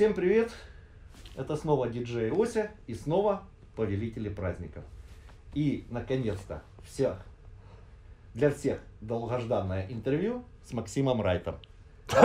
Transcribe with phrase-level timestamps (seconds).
[0.00, 0.50] Всем привет!
[1.36, 3.42] Это снова диджей Ося и снова
[3.76, 4.82] повелители праздников.
[5.52, 7.18] И, наконец-то, всех,
[8.32, 11.56] для всех долгожданное интервью с Максимом Райтом.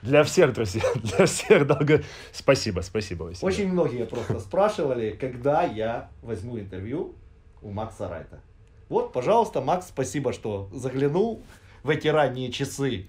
[0.00, 2.02] Для всех, друзья, для всех долго...
[2.32, 3.46] Спасибо, спасибо, Василий.
[3.46, 7.14] Очень многие просто спрашивали, когда я возьму интервью
[7.60, 8.40] у Макса Райта.
[8.88, 11.42] Вот, пожалуйста, Макс, спасибо, что заглянул
[11.82, 13.08] в эти ранние часы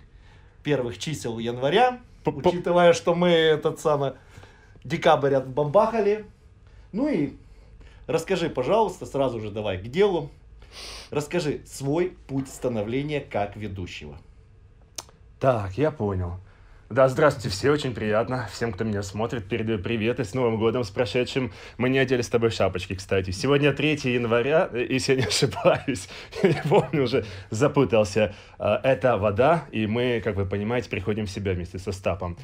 [0.64, 4.14] первых чисел января, учитывая, что мы этот самый
[4.84, 6.26] декабрь отбамбахали.
[6.92, 7.34] Ну и
[8.08, 10.30] расскажи, пожалуйста, сразу же давай к делу.
[11.12, 14.18] Расскажи свой путь становления как ведущего.
[15.40, 16.40] Так, я понял.
[16.94, 18.48] Да, здравствуйте, все, очень приятно.
[18.52, 21.52] Всем, кто меня смотрит, передаю привет и с Новым годом, с прошедшим.
[21.80, 23.32] Мы не одели с тобой шапочки, кстати.
[23.32, 26.08] Сегодня 3 января, э, если я не ошибаюсь,
[26.44, 28.36] я помню, уже запутался.
[28.60, 32.38] А, Это вода, и мы, как вы понимаете, приходим в себя вместе со Стапом.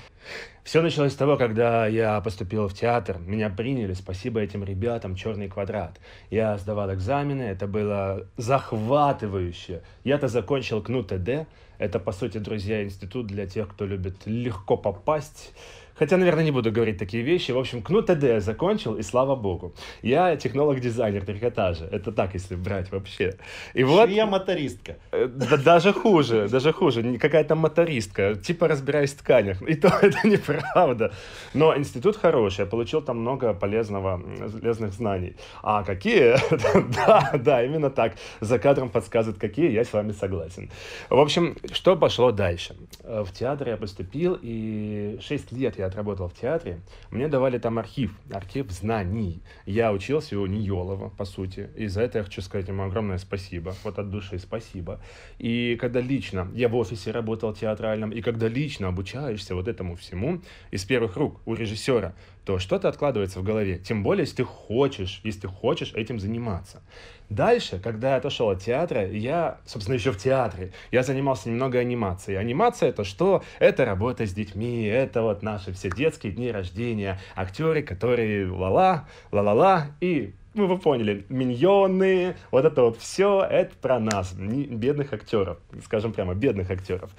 [0.64, 3.20] Все началось с того, когда я поступил в театр.
[3.20, 6.00] Меня приняли, спасибо этим ребятам, «Черный квадрат».
[6.32, 9.84] Я сдавал экзамены, это было захватывающе.
[10.04, 11.48] Я-то закончил КНУ ТД.
[11.80, 15.54] Это, по сути, друзья, институт для тех, кто любит легко попасть.
[16.00, 17.52] Хотя, наверное, не буду говорить такие вещи.
[17.52, 19.74] В общем, КНУ ТД закончил, и слава богу.
[20.02, 21.86] Я технолог-дизайнер трикотажа.
[21.92, 23.36] Это так, если брать вообще.
[23.74, 24.10] И вот...
[24.10, 24.96] Я мотористка.
[25.12, 27.18] Э, Да, даже хуже, даже хуже.
[27.18, 29.62] Какая-то мотористка, типа разбираюсь в тканях.
[29.62, 31.12] И то это неправда.
[31.54, 35.36] Но институт хороший, я получил там много полезного, полезных знаний.
[35.64, 36.36] А какие?
[37.10, 38.14] Да, да, именно так.
[38.42, 40.70] За кадром подсказывают, какие, я с вами согласен.
[41.10, 42.76] В общем, что пошло дальше?
[43.04, 46.80] Э, В театр я поступил, и 6 лет я отработал в театре.
[47.12, 49.42] Мне давали там архив, архив знаний.
[49.66, 51.70] Я учился у Ниелова, по сути.
[51.76, 53.76] И за это я хочу сказать ему огромное спасибо.
[53.84, 55.02] Вот от души спасибо.
[55.38, 60.42] И когда лично, я в офисе работал театральном, и когда лично обучаешься вот этому всему
[60.72, 62.14] из первых рук у режиссера,
[62.50, 63.78] то что-то откладывается в голове.
[63.78, 66.82] Тем более, если ты хочешь, если ты хочешь этим заниматься.
[67.30, 72.40] Дальше, когда я отошел от театра, я, собственно, еще в театре, я занимался немного анимацией.
[72.40, 73.44] Анимация это что?
[73.60, 79.86] Это работа с детьми, это вот наши все детские дни рождения, актеры, которые ла-ла, ла-ла-ла,
[80.02, 86.14] и ну, вы поняли, миньоны, вот это вот все, это про нас, бедных актеров, скажем
[86.14, 87.12] прямо, бедных актеров.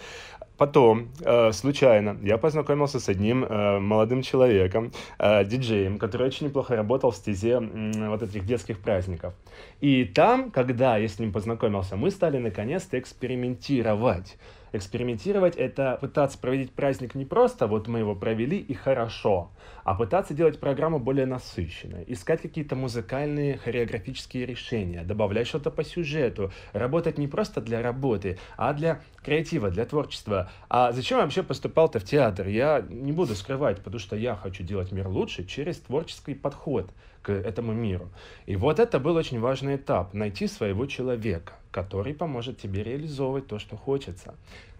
[0.61, 6.77] Потом, э, случайно, я познакомился с одним э, молодым человеком, э, диджеем, который очень неплохо
[6.77, 9.33] работал в стезе вот этих детских праздников.
[9.81, 14.37] И там, когда я с ним познакомился, мы стали наконец-то экспериментировать.
[14.73, 19.51] Экспериментировать— это пытаться проводить праздник не просто вот мы его провели и хорошо,
[19.83, 26.53] а пытаться делать программу более насыщенной, искать какие-то музыкальные хореографические решения, добавлять что-то по сюжету,
[26.73, 30.51] работать не просто для работы, а для креатива, для творчества.
[30.69, 32.47] А зачем я вообще поступал-то в театр?
[32.47, 36.91] Я не буду скрывать, потому что я хочу делать мир лучше через творческий подход
[37.23, 38.09] к этому миру.
[38.47, 43.59] И вот это был очень важный этап— найти своего человека, который поможет тебе реализовывать то,
[43.59, 44.35] что хочется.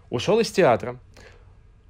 [0.09, 0.99] Ушел из театра,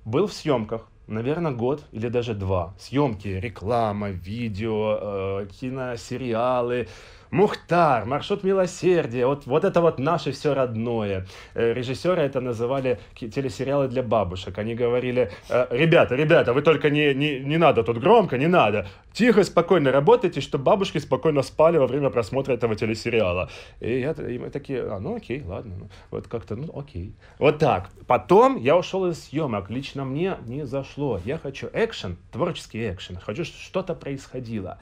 [0.06, 2.74] был в съемках, наверное, год или даже два.
[2.80, 6.88] Съемки, реклама, видео, э, киносериалы,
[7.32, 11.26] Мухтар, маршрут милосердия, вот, вот это вот наше все родное.
[11.54, 14.58] Э, Режиссеры это называли телесериалы для бабушек.
[14.58, 18.88] Они говорили, «Э, ребята, ребята, вы только не, не, не надо тут громко, не надо.
[19.14, 23.50] Тихо, спокойно работайте, чтобы бабушки спокойно спали во время просмотра этого телесериала.
[23.80, 27.16] И, я, и мы такие, а, ну окей, ладно, ну, вот как-то, ну окей.
[27.40, 27.92] Вот так.
[28.08, 29.70] Потом я ушел из съемок.
[29.70, 31.22] Лично мне не зашло.
[31.24, 33.18] Я хочу экшен, творческий экшен.
[33.18, 34.80] Хочу, чтобы что-то происходило.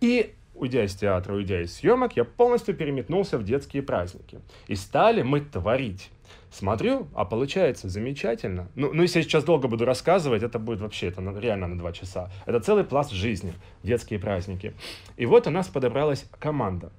[0.00, 4.40] И уйдя из театра, уйдя из съемок, я полностью переметнулся в детские праздники.
[4.66, 6.10] И стали мы творить.
[6.50, 8.68] Смотрю, а получается замечательно.
[8.74, 11.92] Ну, ну, если я сейчас долго буду рассказывать, это будет вообще, это реально на два
[11.92, 12.30] часа.
[12.46, 14.72] Это целый пласт жизни, детские праздники.
[15.16, 16.90] И вот у нас подобралась команда.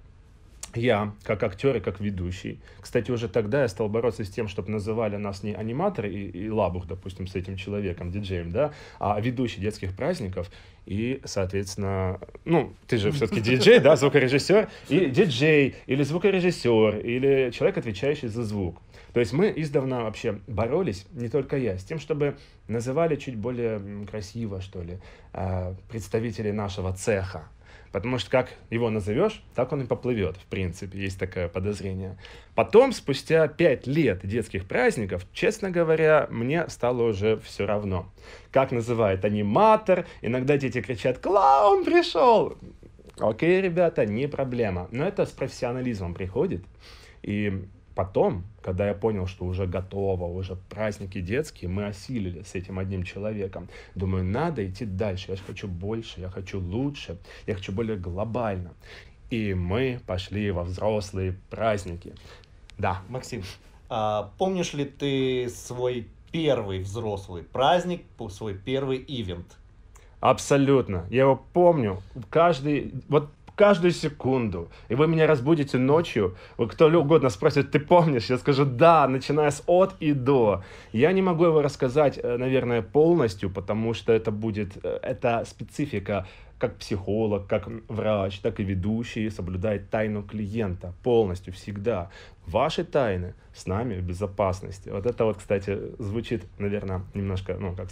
[0.75, 2.59] Я, как актер и как ведущий.
[2.79, 6.49] Кстати, уже тогда я стал бороться с тем, чтобы называли нас не аниматоры и, и
[6.49, 10.49] лабух, допустим, с этим человеком, диджеем, да, а ведущий детских праздников.
[10.85, 17.77] И, соответственно, ну, ты же все-таки диджей, да, звукорежиссер, и диджей, или звукорежиссер, или человек,
[17.77, 18.81] отвечающий за звук.
[19.13, 22.37] То есть мы издавна вообще боролись, не только я, с тем, чтобы
[22.67, 24.99] называли чуть более красиво, что ли,
[25.33, 27.47] а, представителей нашего цеха.
[27.91, 32.17] Потому что как его назовешь, так он и поплывет, в принципе, есть такое подозрение.
[32.55, 38.11] Потом, спустя пять лет детских праздников, честно говоря, мне стало уже все равно.
[38.51, 42.57] Как называет аниматор, иногда дети кричат «Клоун пришел!»
[43.19, 44.87] Окей, ребята, не проблема.
[44.91, 46.63] Но это с профессионализмом приходит.
[47.21, 47.65] И
[47.99, 53.03] потом, когда я понял, что уже готово, уже праздники детские, мы осилили с этим одним
[53.03, 53.67] человеком.
[53.93, 55.31] Думаю, надо идти дальше.
[55.31, 58.71] Я хочу больше, я хочу лучше, я хочу более глобально.
[59.29, 62.13] И мы пошли во взрослые праздники.
[62.77, 63.01] Да.
[63.09, 63.43] Максим,
[63.89, 69.57] а помнишь ли ты свой первый взрослый праздник, свой первый ивент?
[70.21, 71.05] Абсолютно.
[71.09, 72.01] Я его помню.
[72.29, 74.69] Каждый, вот каждую секунду.
[74.87, 78.29] И вы меня разбудите ночью, вы кто угодно спросит, ты помнишь?
[78.29, 80.63] Я скажу, да, начиная с от и до.
[80.93, 86.25] Я не могу его рассказать, э, наверное, полностью, потому что это будет, э, это специфика
[86.57, 92.09] как психолог, как врач, так и ведущий соблюдает тайну клиента полностью, всегда.
[92.47, 94.89] Ваши тайны с нами в безопасности.
[94.89, 97.89] Вот это вот, кстати, звучит, наверное, немножко, ну, как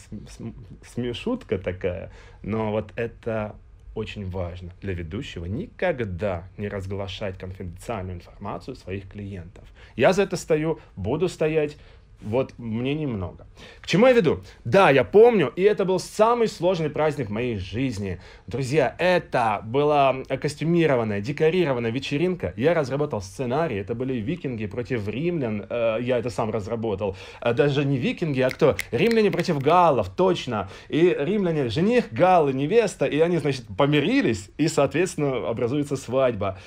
[0.93, 2.09] смешутка такая,
[2.41, 3.55] но вот это
[3.97, 9.63] очень важно для ведущего никогда не разглашать конфиденциальную информацию своих клиентов.
[9.95, 11.77] Я за это стою, буду стоять,
[12.21, 13.47] вот мне немного.
[13.81, 14.41] К чему я веду?
[14.65, 18.19] Да, я помню, и это был самый сложный праздник в моей жизни.
[18.47, 22.53] Друзья, это была костюмированная, декорированная вечеринка.
[22.57, 27.15] Я разработал сценарий, это были викинги против римлян, э, я это сам разработал.
[27.41, 28.75] Э, даже не викинги, а кто?
[28.91, 30.69] Римляне против галлов, точно.
[30.89, 36.57] И римляне, жених, галлы, невеста, и они, значит, помирились, и, соответственно, образуется свадьба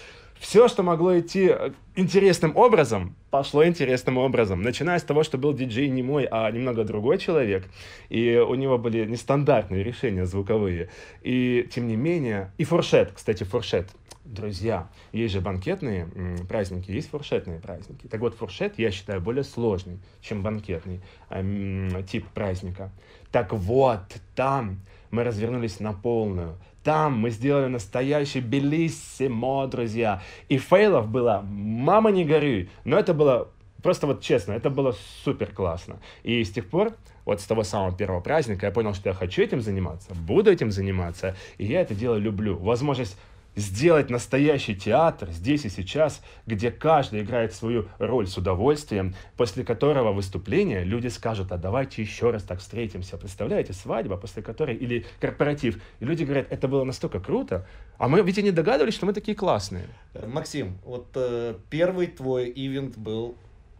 [0.40, 4.62] все, что могло идти э, интересным образом, пошло интересным образом.
[4.62, 7.68] Начиная с того, что был диджей не мой, а немного другой человек,
[8.08, 10.88] и у него были нестандартные решения звуковые.
[11.20, 13.90] И тем не менее, и фуршет, кстати, фуршет.
[14.24, 16.08] Друзья, есть же банкетные
[16.48, 18.06] праздники, есть фуршетные праздники.
[18.06, 22.90] Так вот, фуршет я считаю более сложный, чем банкетный э, тип праздника.
[23.30, 24.00] Так вот,
[24.34, 26.56] там мы развернулись на полную.
[26.82, 30.22] Там мы сделали настоящий белиссимо, друзья.
[30.48, 32.70] И фейлов было, мама не горюй.
[32.84, 33.48] Но это было,
[33.82, 35.98] просто вот честно, это было супер классно.
[36.22, 36.94] И с тех пор,
[37.26, 40.70] вот с того самого первого праздника, я понял, что я хочу этим заниматься, буду этим
[40.70, 41.36] заниматься.
[41.58, 42.56] И я это дело люблю.
[42.56, 43.16] Возможность
[43.56, 50.12] сделать настоящий театр здесь и сейчас, где каждый играет свою роль с удовольствием, после которого
[50.12, 53.16] выступления люди скажут, а давайте еще раз так встретимся.
[53.16, 57.66] Представляете, свадьба, после которой, или корпоратив, и люди говорят, это было настолько круто,
[57.98, 59.86] а мы ведь и не догадывались, что мы такие классные.
[60.26, 63.36] Максим, вот э, первый твой ивент был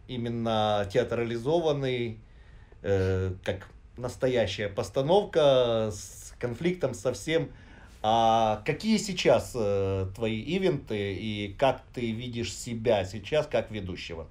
[0.07, 2.19] именно театрализованный,
[2.83, 7.49] э, как настоящая постановка с конфликтом совсем
[8.03, 14.27] а какие сейчас э, твои ивенты и как ты видишь себя сейчас как ведущего?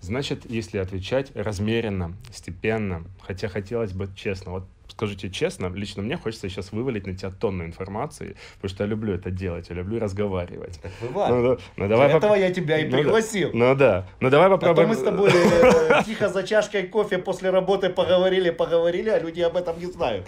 [0.00, 6.48] Значит, если отвечать размеренно, степенно, хотя хотелось бы честно, вот скажите честно, лично мне хочется
[6.48, 10.78] сейчас вывалить на тебя тонну информации, потому что я люблю это делать, я люблю разговаривать.
[10.82, 11.30] Так бывает.
[11.34, 12.24] Ну, ну, давай Для поп...
[12.24, 13.50] этого я тебя и пригласил.
[13.54, 14.06] Ну, ну да.
[14.20, 14.90] Ну давай попробуем.
[14.90, 19.18] А то мы с тобой э, тихо за чашкой кофе после работы поговорили, поговорили, а
[19.18, 20.26] люди об этом не знают.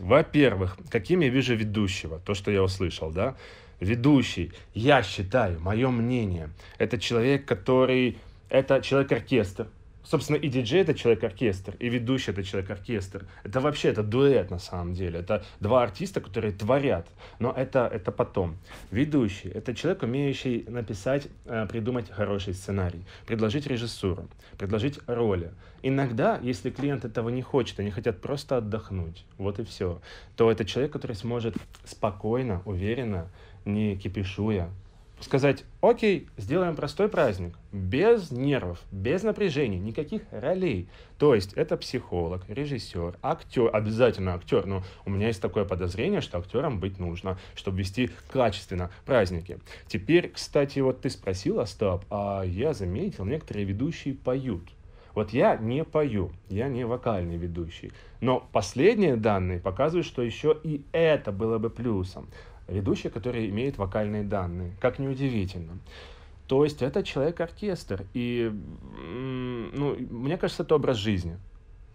[0.00, 3.36] Во-первых, каким я вижу ведущего, то, что я услышал, да?
[3.80, 8.18] Ведущий, я считаю, мое мнение, это человек, который,
[8.48, 9.68] это человек-оркестр,
[10.08, 13.26] собственно, и диджей это человек-оркестр, и ведущий это человек-оркестр.
[13.44, 15.20] Это вообще, это дуэт на самом деле.
[15.20, 17.06] Это два артиста, которые творят.
[17.38, 18.56] Но это, это потом.
[18.90, 25.50] Ведущий это человек, умеющий написать, э, придумать хороший сценарий, предложить режиссуру, предложить роли.
[25.82, 30.00] Иногда, если клиент этого не хочет, они хотят просто отдохнуть, вот и все,
[30.36, 33.28] то это человек, который сможет спокойно, уверенно,
[33.64, 34.70] не кипишуя,
[35.20, 40.88] сказать, окей, сделаем простой праздник, без нервов, без напряжений, никаких ролей.
[41.18, 46.38] То есть это психолог, режиссер, актер, обязательно актер, но у меня есть такое подозрение, что
[46.38, 49.58] актером быть нужно, чтобы вести качественно праздники.
[49.86, 54.62] Теперь, кстати, вот ты спросил, Остап, а я заметил, некоторые ведущие поют.
[55.14, 57.90] Вот я не пою, я не вокальный ведущий.
[58.20, 62.28] Но последние данные показывают, что еще и это было бы плюсом
[62.68, 65.78] ведущий, который имеет вокальные данные, как неудивительно.
[66.46, 68.06] То есть это человек-оркестр.
[68.14, 68.50] И
[69.74, 71.36] ну, мне кажется, это образ жизни.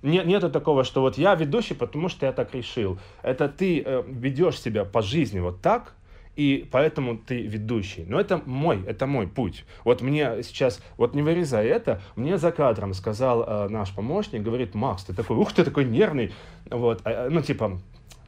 [0.04, 3.00] Нет, нету такого, что вот я ведущий, потому что я так решил.
[3.24, 5.96] Это ты э, ведешь себя по жизни вот так,
[6.36, 8.06] и поэтому ты ведущий.
[8.08, 9.66] Но это мой, это мой путь.
[9.86, 14.76] Вот мне сейчас, вот не вырезая это, мне за кадром сказал э, наш помощник, говорит,
[14.76, 16.34] Макс, ты такой, ух, ты такой нервный,
[16.70, 17.80] вот, а, ну типа,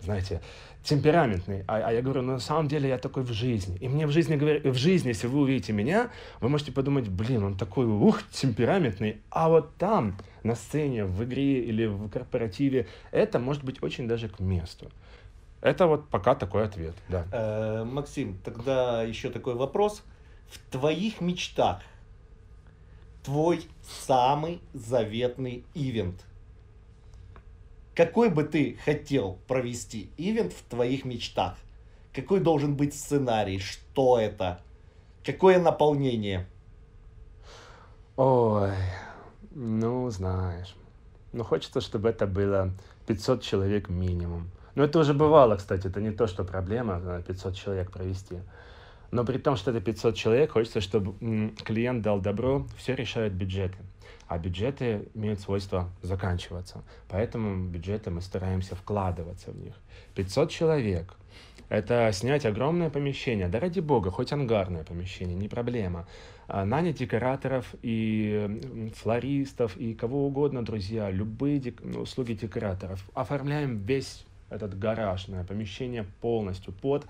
[0.02, 0.42] знаете,
[0.86, 1.66] темпераментный.
[1.68, 3.78] А, а я говорю, ну, на самом деле я такой в жизни.
[3.82, 7.44] И мне в жизни говорят, в жизни, если вы увидите меня, вы можете подумать, блин,
[7.44, 9.22] он такой, ух, темпераментный.
[9.32, 14.30] А вот там, на сцене, в игре или в корпоративе, это может быть очень даже
[14.30, 14.92] к месту.
[15.62, 17.26] Это вот пока такой ответ, да.
[17.32, 20.04] Э, Максим, тогда еще такой вопрос.
[20.48, 21.82] В твоих мечтах
[23.24, 23.66] твой
[24.06, 26.24] самый заветный ивент?
[27.96, 31.56] Какой бы ты хотел провести ивент в твоих мечтах?
[32.14, 33.60] Какой должен быть сценарий?
[33.60, 34.60] Что это?
[35.24, 36.46] Какое наполнение?
[38.18, 38.74] Ой,
[39.52, 40.76] ну, знаешь.
[41.32, 42.72] Ну, хочется, чтобы это было
[43.08, 44.50] 500 человек минимум.
[44.76, 48.36] Но это уже бывало, кстати, это не то, что проблема 500 человек провести.
[49.12, 51.16] Но при том, что это 500 человек, хочется, чтобы
[51.64, 53.78] клиент дал добро, все решают бюджеты.
[54.28, 56.84] А бюджеты имеют свойство заканчиваться.
[57.10, 59.76] Поэтому бюджеты мы стараемся вкладываться в них.
[60.16, 61.16] 500 человек.
[61.70, 66.08] Это снять огромное помещение, да ради бога, хоть ангарное помещение, не проблема.
[66.48, 71.82] А, нанять декораторов и флористов и кого угодно, друзья, любые дек...
[71.82, 73.04] услуги декораторов.
[73.16, 77.08] Оформляем весь этот гаражное помещение полностью под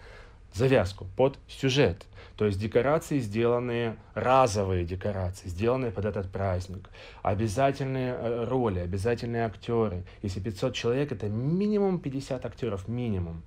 [0.55, 2.05] завязку, под сюжет.
[2.37, 6.89] То есть декорации сделанные, разовые декорации, сделанные под этот праздник.
[7.21, 10.03] Обязательные э, роли, обязательные актеры.
[10.21, 13.43] Если 500 человек, это минимум 50 актеров, минимум.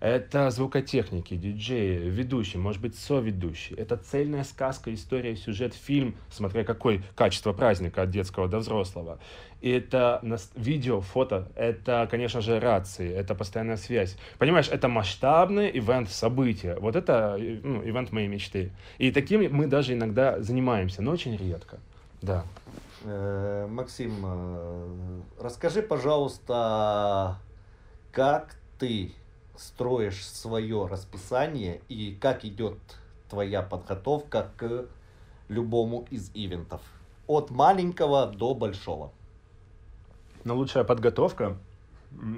[0.00, 3.76] Это звукотехники, диджеи, ведущий, может быть, соведущий.
[3.76, 9.18] Это цельная сказка, история, сюжет, фильм, смотря какой качество праздника от детского до взрослого.
[9.60, 10.22] И это
[10.56, 14.16] видео, фото, это, конечно же, рации, это постоянная связь.
[14.38, 16.78] Понимаешь, это масштабный ивент, событие.
[16.80, 18.72] Вот это ну, ивент моей мечты.
[18.96, 21.78] И таким мы даже иногда занимаемся, но очень редко.
[22.22, 22.44] Да.
[23.04, 27.38] Э, Максим, э, расскажи, пожалуйста,
[28.12, 29.12] как ты
[29.60, 32.78] строишь свое расписание и как идет
[33.28, 34.86] твоя подготовка к
[35.48, 36.80] любому из ивентов.
[37.26, 39.12] От маленького до большого.
[40.44, 41.58] Но лучшая подготовка,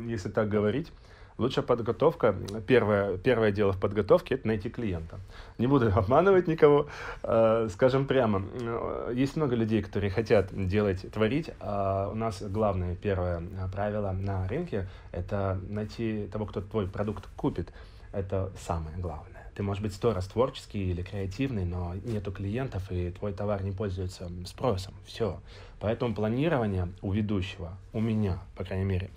[0.07, 0.91] если так говорить,
[1.39, 2.37] Лучшая подготовка,
[2.67, 5.19] первое, первое дело в подготовке, это найти клиента.
[5.59, 6.89] Не буду обманывать никого,
[7.23, 12.95] э, скажем прямо, э, есть много людей, которые хотят делать, творить, а у нас главное,
[12.95, 17.73] первое правило на рынке, это найти того, кто твой продукт купит.
[18.13, 19.51] Это самое главное.
[19.55, 23.73] Ты можешь быть сто раз творческий или креативный, но нету клиентов, и твой товар не
[23.73, 24.95] пользуется спросом.
[25.05, 25.41] Все.
[25.81, 29.11] Поэтому планирование у ведущего, у меня, по крайней мере,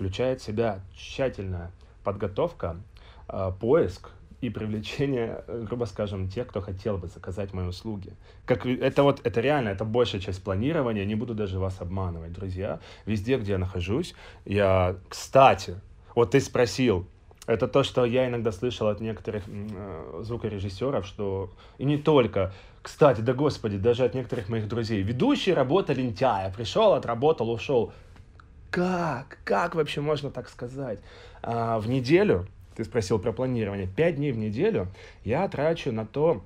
[0.00, 1.70] включает в себя тщательная
[2.04, 2.76] подготовка,
[3.28, 4.08] э, поиск
[4.40, 8.14] и привлечение, э, грубо скажем, тех, кто хотел бы заказать мои услуги.
[8.46, 12.80] Как, это вот, это реально, это большая часть планирования, не буду даже вас обманывать, друзья.
[13.04, 14.14] Везде, где я нахожусь,
[14.46, 15.78] я, кстати,
[16.14, 17.06] вот ты спросил,
[17.46, 23.20] это то, что я иногда слышал от некоторых э, звукорежиссеров, что и не только, кстати,
[23.20, 25.02] да господи, даже от некоторых моих друзей.
[25.02, 27.92] Ведущий работа лентяя, пришел, отработал, ушел.
[28.70, 29.38] Как?
[29.44, 31.00] Как вообще можно так сказать?
[31.42, 32.46] А, в неделю,
[32.76, 34.88] ты спросил про планирование, пять дней в неделю
[35.24, 36.44] я трачу на то,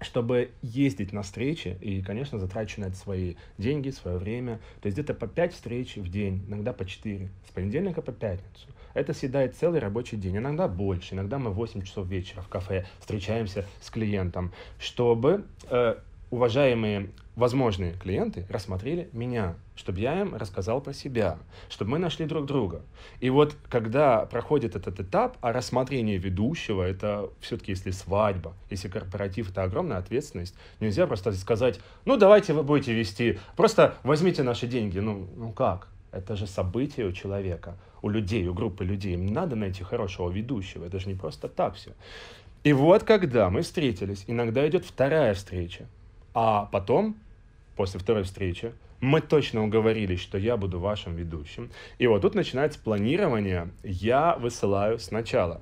[0.00, 4.60] чтобы ездить на встречи, и, конечно, затрачу на это свои деньги, свое время.
[4.80, 8.68] То есть где-то по 5 встреч в день, иногда по 4, с понедельника по пятницу.
[8.94, 13.66] Это съедает целый рабочий день, иногда больше, иногда мы 8 часов вечера в кафе встречаемся
[13.80, 15.96] с клиентом, чтобы э,
[16.30, 21.38] уважаемые возможные клиенты рассмотрели меня, чтобы я им рассказал про себя,
[21.70, 22.82] чтобы мы нашли друг друга.
[23.20, 29.50] И вот когда проходит этот этап, а рассмотрение ведущего, это все-таки если свадьба, если корпоратив,
[29.50, 34.98] это огромная ответственность, нельзя просто сказать, ну давайте вы будете вести, просто возьмите наши деньги,
[34.98, 35.88] ну, ну как?
[36.10, 39.14] Это же событие у человека, у людей, у группы людей.
[39.14, 41.92] Им надо найти хорошего ведущего, это же не просто так все.
[42.64, 45.86] И вот когда мы встретились, иногда идет вторая встреча,
[46.34, 47.16] а потом,
[47.76, 51.70] после второй встречи, мы точно уговорились, что я буду вашим ведущим.
[51.98, 53.70] И вот тут начинается планирование.
[53.82, 55.60] Я высылаю сначала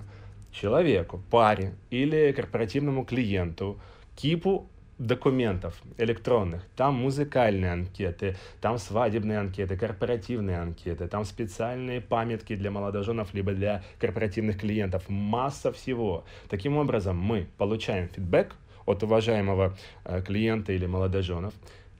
[0.52, 3.78] человеку, паре или корпоративному клиенту
[4.14, 6.64] кипу документов электронных.
[6.74, 13.84] Там музыкальные анкеты, там свадебные анкеты, корпоративные анкеты, там специальные памятки для молодоженов либо для
[13.98, 15.04] корпоративных клиентов.
[15.08, 16.24] Масса всего.
[16.48, 21.52] Таким образом, мы получаем фидбэк от уважаемого э, клиента или молодоженов,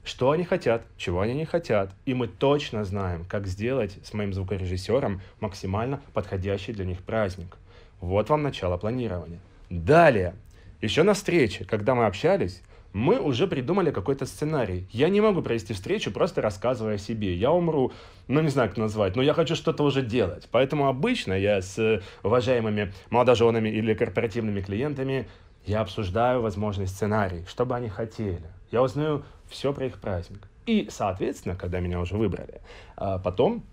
[0.07, 1.91] что они хотят, чего они не хотят.
[2.05, 7.57] И мы точно знаем, как сделать с моим звукорежиссером максимально подходящий для них праздник.
[7.99, 9.39] Вот вам начало планирования.
[9.69, 10.35] Далее,
[10.81, 12.61] еще на встрече, когда мы общались,
[12.93, 14.87] мы уже придумали какой-то сценарий.
[14.91, 17.35] Я не могу провести встречу, просто рассказывая о себе.
[17.35, 17.91] Я умру,
[18.27, 20.47] ну не знаю, как назвать, но я хочу что-то уже делать.
[20.51, 25.27] Поэтому обычно я с уважаемыми молодоженами или корпоративными клиентами
[25.65, 28.49] я обсуждаю возможный сценарий, что бы они хотели.
[28.71, 30.47] Я узнаю все про их праздник.
[30.65, 32.61] И, соответственно, когда меня уже выбрали,
[32.95, 33.63] а, потом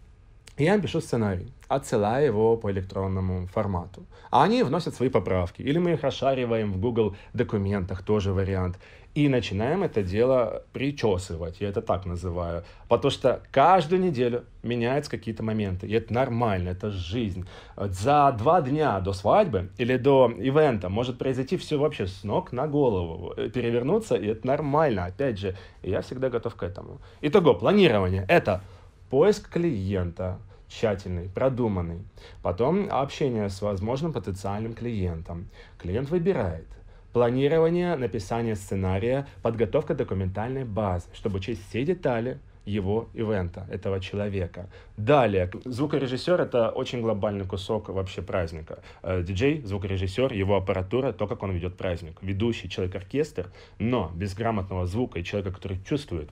[0.58, 4.04] Я им пишу сценарий, отсылая его по электронному формату.
[4.30, 5.62] А они вносят свои поправки.
[5.62, 8.78] Или мы их расшариваем в Google документах, тоже вариант.
[9.14, 12.64] И начинаем это дело причесывать, я это так называю.
[12.88, 15.86] Потому что каждую неделю меняются какие-то моменты.
[15.86, 17.46] И это нормально, это жизнь.
[17.76, 22.66] За два дня до свадьбы или до ивента может произойти все вообще с ног на
[22.66, 23.34] голову.
[23.36, 25.04] Перевернуться, и это нормально.
[25.04, 27.00] Опять же, я всегда готов к этому.
[27.20, 28.26] Итого, планирование.
[28.28, 28.62] Это
[29.10, 32.02] поиск клиента тщательный, продуманный.
[32.42, 35.48] Потом общение с возможным потенциальным клиентом.
[35.78, 36.66] Клиент выбирает.
[37.14, 44.68] Планирование, написание сценария, подготовка документальной базы, чтобы учесть все детали его ивента, этого человека.
[44.96, 48.80] Далее, звукорежиссер— это очень глобальный кусок вообще праздника.
[49.04, 52.18] Э, диджей, звукорежиссер, его аппаратура, то, как он ведет праздник.
[52.20, 53.46] Ведущий, человек-оркестр,
[53.78, 56.30] но без грамотного звука и человека, который чувствует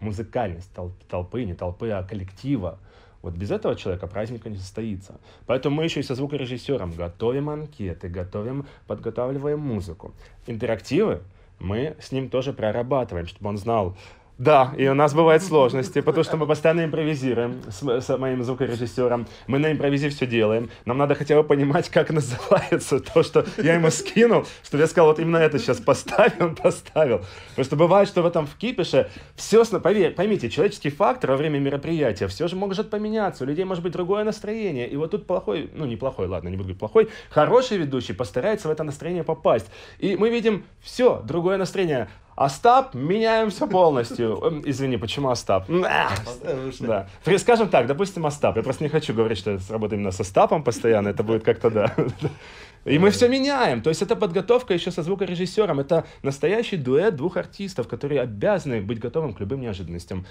[0.00, 0.68] музыкальность
[1.08, 2.80] толпы, не толпы, а коллектива.
[3.24, 5.18] Вот без этого человека праздника не состоится.
[5.46, 10.12] Поэтому мы еще и со звукорежиссером готовим анкеты, готовим, подготавливаем музыку.
[10.46, 11.22] Интерактивы
[11.58, 13.96] мы с ним тоже прорабатываем, чтобы он знал,
[14.36, 19.28] да, и у нас бывают сложности, потому что мы постоянно импровизируем с, с моим звукорежиссером.
[19.46, 20.70] Мы на импровизе все делаем.
[20.86, 25.06] Нам надо хотя бы понимать, как называется то, что я ему скинул, чтобы я сказал,
[25.06, 27.24] вот именно это сейчас поставил, он поставил.
[27.50, 31.60] Потому что бывает, что в этом в кипише все, поверь, поймите, человеческий фактор во время
[31.60, 34.88] мероприятия все же может поменяться, у людей может быть другое настроение.
[34.88, 38.66] И вот тут плохой, ну не плохой, ладно, не буду говорить плохой, хороший ведущий постарается
[38.66, 39.66] в это настроение попасть.
[40.00, 42.08] И мы видим все, другое настроение.
[42.36, 44.38] Остап, меняем все полностью.
[44.42, 45.66] Эм, извини, почему Остап?
[45.68, 47.08] Да.
[47.38, 48.56] Скажем так, допустим, Остап.
[48.56, 51.08] Я просто не хочу говорить, что это работает именно с Остапом постоянно.
[51.08, 51.94] Это будет как-то, да.
[52.84, 53.80] И мы все меняем.
[53.80, 55.80] То есть это подготовка еще со звукорежиссером.
[55.80, 60.26] Это настоящий дуэт двух артистов, которые обязаны быть готовым к любым неожиданностям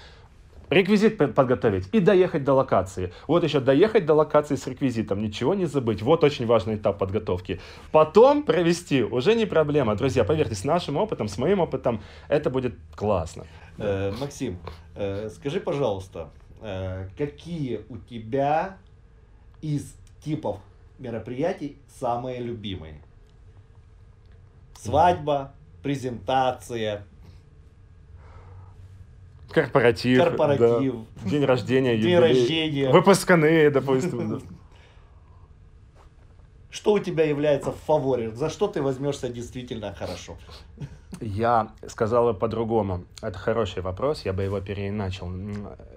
[0.70, 3.12] реквизит подготовить и доехать до локации.
[3.28, 6.02] Вот еще доехать до локации с реквизитом, ничего не забыть.
[6.02, 7.60] Вот очень важный этап подготовки.
[7.92, 9.94] Потом провести уже не проблема.
[9.96, 13.44] Друзья, поверьте, с нашим опытом, с моим опытом, это будет классно.
[13.78, 14.58] Э, Максим,
[14.94, 18.76] э, скажи, пожалуйста, э, какие у тебя
[19.60, 20.58] из типов
[20.98, 23.00] мероприятий самые любимые?
[24.78, 27.06] Свадьба, презентация,
[29.54, 30.22] Корпоратив.
[30.24, 30.94] Корпоратив.
[31.22, 31.30] Да.
[31.30, 31.96] День рождения.
[31.96, 32.18] День юбилей.
[32.18, 32.90] рождения.
[32.90, 34.42] Выпускные, допустим.
[36.70, 38.32] Что у тебя является в фаворе?
[38.32, 40.36] За что ты возьмешься действительно хорошо?
[41.20, 43.04] Я сказал бы по-другому.
[43.22, 45.30] Это хороший вопрос, я бы его переиначил.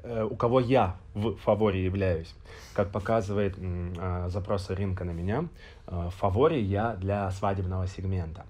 [0.04, 2.32] Э, у кого я в фаворе являюсь?
[2.74, 5.46] Как показывает э, запросы рынка на меня,
[5.88, 8.46] э, в фаворе я для свадебного сегмента.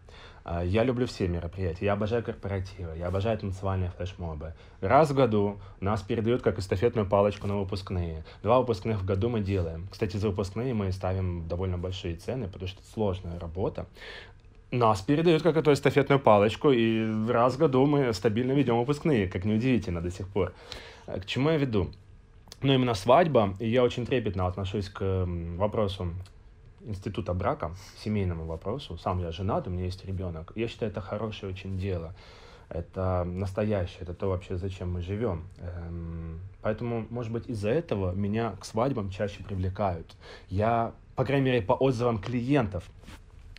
[0.50, 4.54] А, я люблю все мероприятия, я обожаю корпоративы, я обожаю танцевальные флешмобы.
[4.80, 8.24] Раз в году нас передают как эстафетную палочку на выпускные.
[8.44, 9.90] Два выпускных в году мы делаем.
[9.92, 13.88] Кстати, за выпускные мы ставим довольно большие цены, потому что это сложная работа.
[14.72, 19.44] Нас передают как эту эстафетную палочку, и раз в году мы стабильно ведем выпускные, как
[19.44, 20.54] неудивительно до сих пор.
[21.08, 21.92] К чему я веду?
[22.62, 25.26] Ну, именно свадьба, и я очень трепетно отношусь к
[25.58, 26.14] вопросу
[26.88, 28.98] института брака, семейному вопросу.
[28.98, 30.54] Сам я женат, у меня есть ребенок.
[30.56, 32.16] Я считаю, это хорошее очень дело.
[32.70, 35.48] Это настоящее, это то вообще, зачем мы живем.
[35.60, 40.16] Эм, поэтому, может быть, из-за этого меня к свадьбам чаще привлекают.
[40.50, 42.84] Я, по крайней мере, по отзывам клиентов,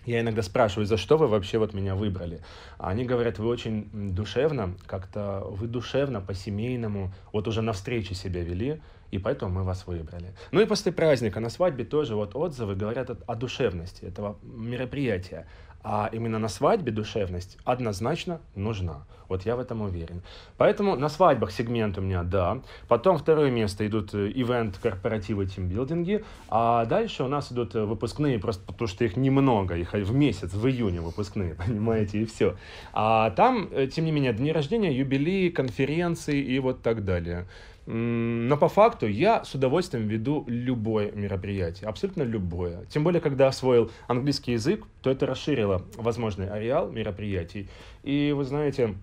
[0.04, 2.40] я иногда спрашиваю, за что вы вообще вот меня выбрали?
[2.78, 8.42] А они говорят, вы очень душевно, как-то вы душевно, по-семейному, вот уже на встрече себя
[8.42, 8.80] вели,
[9.11, 10.35] и поэтому мы вас выбрали.
[10.53, 15.47] Ну и после праздника на свадьбе тоже вот отзывы говорят о, о душевности этого мероприятия.
[15.85, 19.07] А именно на свадьбе душевность однозначно нужна.
[19.29, 20.23] Вот я в этом уверен.
[20.57, 22.61] Поэтому на свадьбах сегмент у меня да.
[22.88, 26.25] Потом второе место идут э, ивент, корпоративы, тимбилдинги.
[26.49, 29.77] А дальше у нас идут э, выпускные, просто потому что их немного.
[29.77, 32.57] Их в месяц, в июне выпускные, понимаете, и все.
[32.92, 37.47] А там, э, тем не менее, дни рождения, юбилеи, конференции и вот так далее.
[37.90, 42.85] Но по факту я с удовольствием веду любое мероприятие, абсолютно любое.
[42.90, 47.66] Тем более, когда освоил английский язык, то это расширило возможный ареал мероприятий.
[48.03, 48.94] И вы знаете,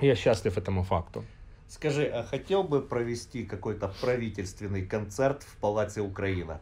[0.00, 1.26] я счастлив этому факту.
[1.68, 6.58] Скажи, а хотел бы провести какой-то правительственный концерт в Палаце Украина?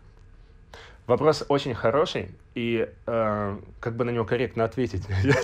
[1.06, 2.30] Вопрос очень хороший.
[2.54, 5.04] И э, как бы на него корректно ответить.
[5.24, 5.34] Я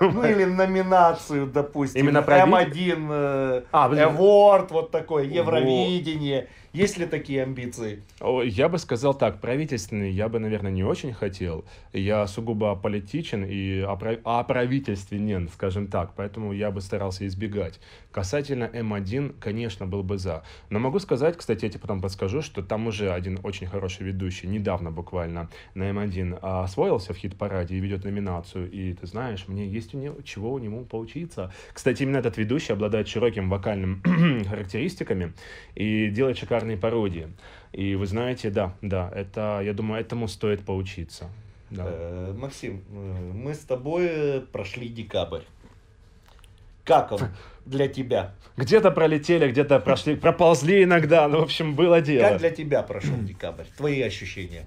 [0.00, 0.32] Ну думаю.
[0.36, 2.74] или номинацию, допустим, Именно править?
[2.76, 4.02] М1 э, А, блин.
[4.08, 6.48] Award, вот такое, Евровидение.
[6.72, 8.02] Есть ли такие амбиции?
[8.46, 11.64] Я бы сказал так, правительственный я бы, наверное, не очень хотел.
[11.92, 17.78] Я сугубо политичен и опра- оправительственен, скажем так, поэтому я бы старался избегать.
[18.10, 20.42] Касательно М1, конечно, был бы за.
[20.68, 24.48] Но могу сказать, кстати, я тебе потом подскажу, что там уже один очень хороший ведущий,
[24.48, 28.70] недавно буквально на М1 а, освоился в хит-параде и ведет номинацию.
[28.70, 31.52] И ты знаешь, мне есть у него, чего у него поучиться.
[31.72, 34.02] Кстати, именно этот ведущий обладает широким вокальным
[34.48, 35.32] характеристиками
[35.74, 37.28] и делает шикарные пародии.
[37.72, 41.28] И вы знаете, да, да, это, я думаю, этому стоит поучиться.
[41.70, 41.84] Да.
[41.86, 45.42] Э, Максим, э, мы с тобой прошли декабрь.
[46.84, 47.20] Как он
[47.64, 48.34] для тебя?
[48.56, 52.28] Где-то пролетели, где-то прошли, проползли иногда, ну, в общем, было дело.
[52.28, 53.64] Как для тебя прошел декабрь?
[53.76, 54.66] Твои ощущения?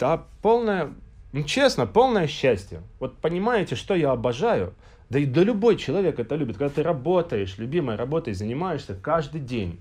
[0.00, 0.94] Да, полное,
[1.32, 2.80] ну, честно, полное счастье.
[2.98, 4.72] Вот понимаете, что я обожаю?
[5.10, 6.56] Да и да любой человек это любит.
[6.56, 9.78] Когда ты работаешь, любимой работой занимаешься каждый день.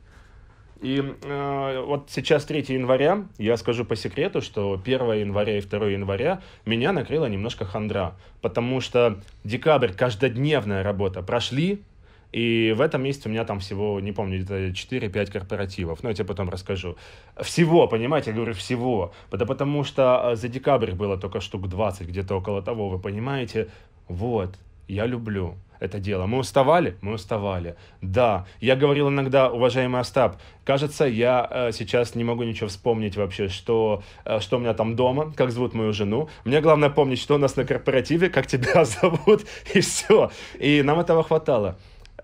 [0.81, 5.87] И э, вот сейчас 3 января, я скажу по секрету, что 1 января и 2
[5.87, 11.81] января меня накрыла немножко хандра, потому что декабрь, каждодневная работа прошли,
[12.31, 16.03] и в этом месяце у меня там всего, не помню, где-то 4-5 корпоративов.
[16.03, 16.95] Но я тебе потом расскажу.
[17.41, 19.13] Всего, понимаете, я говорю всего.
[19.31, 23.69] Да потому что э, за декабрь было только штук 20, где-то около того, вы понимаете.
[24.07, 26.25] Вот, я люблю это дело.
[26.25, 26.97] Мы уставали?
[27.01, 27.75] Мы уставали.
[28.01, 33.47] Да, я говорил иногда, уважаемый Остап, кажется, я э, сейчас не могу ничего вспомнить вообще,
[33.47, 36.29] что, э, что у меня там дома, как зовут мою жену.
[36.45, 40.31] Мне главное помнить, что у нас на корпоративе, как тебя зовут, и все.
[40.59, 41.77] И нам этого хватало.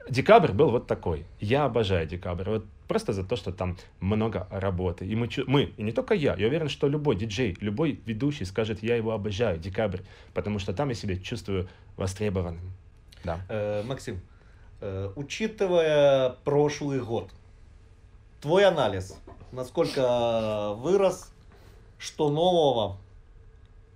[0.10, 1.26] Декабрь был вот такой.
[1.40, 2.50] Я обожаю декабрь.
[2.50, 5.06] Вот просто за то, что там много работы.
[5.06, 8.84] И мы, мы, и не только я, я уверен, что любой диджей, любой ведущий скажет,
[8.84, 10.02] я его обожаю, декабрь,
[10.34, 12.74] потому что там я себя чувствую востребованным.
[13.24, 13.40] Да.
[13.50, 14.22] Э, Максим,
[14.82, 17.32] э, учитывая прошлый год,
[18.42, 19.20] твой анализ,
[19.52, 21.34] насколько вырос,
[21.98, 22.98] что нового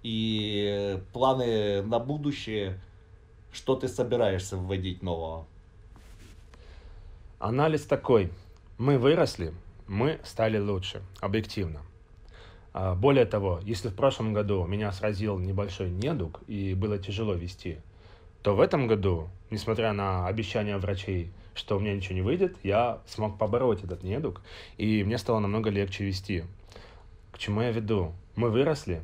[0.01, 2.79] и планы на будущее,
[3.51, 5.45] что ты собираешься вводить нового?
[7.39, 8.33] Анализ такой.
[8.77, 9.53] Мы выросли,
[9.87, 11.79] мы стали лучше, объективно.
[12.73, 17.77] А, Более того, если в прошлом году меня сразил небольшой недуг и было тяжело вести,
[18.41, 22.99] то в этом году, несмотря на обещания врачей, что у меня ничего не выйдет, я
[23.07, 24.41] смог побороть этот недуг,
[24.75, 26.43] и мне стало намного легче вести.
[27.31, 28.11] К чему я веду?
[28.35, 29.01] Мы выросли,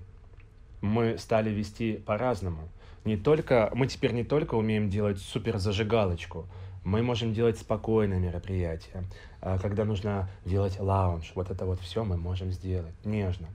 [0.81, 2.67] мы стали вести по-разному.
[3.05, 6.47] Не только, мы теперь не только умеем делать супер зажигалочку,
[6.85, 9.03] мы можем делать спокойные мероприятия.
[9.41, 13.47] А Когда нужно делать лаунж, вот это вот все мы можем сделать нежно.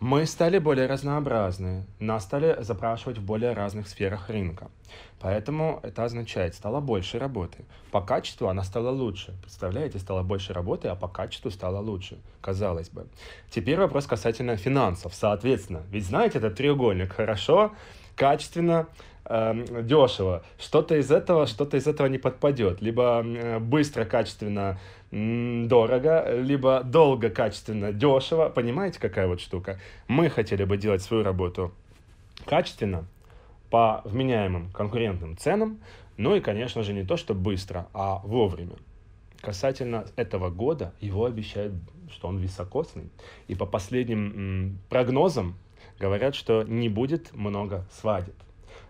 [0.00, 4.68] Мы стали более разнообразны, нас стали запрашивать в более разных сферах рынка.
[5.20, 7.64] Поэтому это означает, стало больше работы.
[7.90, 9.34] По качеству она стала лучше.
[9.40, 12.18] Представляете, стало больше работы, а по качеству стало лучше.
[12.42, 13.06] Казалось бы.
[13.50, 15.14] Теперь вопрос касательно финансов.
[15.14, 17.72] Соответственно, ведь знаете, этот треугольник хорошо,
[18.16, 18.88] качественно,
[19.26, 20.42] эм, дешево.
[20.58, 22.80] Что-то из этого, что-то из этого не подпадет.
[22.80, 24.78] Либо э, быстро, качественно,
[25.10, 28.48] дорого, либо долго, качественно, дешево.
[28.48, 29.78] Понимаете, какая вот штука?
[30.08, 31.72] Мы хотели бы делать свою работу
[32.46, 33.06] качественно,
[33.74, 35.80] по вменяемым конкурентным ценам,
[36.16, 38.76] ну и, конечно же, не то, что быстро, а вовремя.
[39.40, 41.74] Касательно этого года, его обещают,
[42.08, 43.10] что он високосный.
[43.48, 45.56] И по последним прогнозам
[45.98, 48.36] говорят, что не будет много свадеб.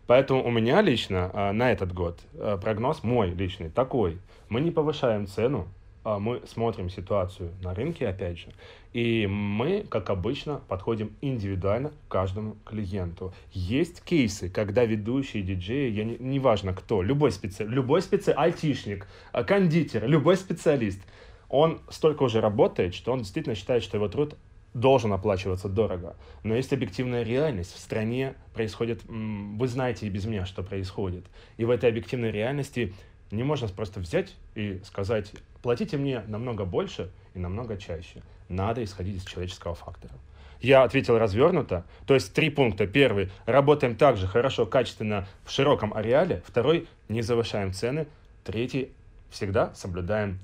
[0.06, 4.18] Поэтому у меня лично а, на этот год а, прогноз мой личный такой.
[4.48, 5.66] Мы не повышаем цену,
[6.04, 8.48] а мы смотрим ситуацию на рынке, опять же,
[8.92, 13.32] и мы, как обычно, подходим индивидуально к каждому клиенту.
[13.52, 19.08] Есть кейсы, когда ведущие диджеи, я не, неважно кто, любой специ, любой специ, айтишник,
[19.46, 21.00] кондитер, любой специалист,
[21.48, 24.36] он столько уже работает, что он действительно считает, что его труд
[24.74, 26.16] должен оплачиваться дорого.
[26.42, 27.74] Но есть объективная реальность.
[27.74, 31.24] В стране происходит, вы знаете и без меня, что происходит.
[31.56, 32.92] И в этой объективной реальности
[33.30, 35.32] не можно просто взять и сказать,
[35.62, 38.22] платите мне намного больше и намного чаще.
[38.48, 40.12] Надо исходить из человеческого фактора.
[40.60, 41.84] Я ответил развернуто.
[42.06, 42.86] То есть три пункта.
[42.86, 43.30] Первый.
[43.46, 46.42] Работаем также хорошо, качественно в широком ареале.
[46.46, 46.88] Второй.
[47.08, 48.06] Не завышаем цены.
[48.44, 48.90] Третий.
[49.30, 50.38] Всегда соблюдаем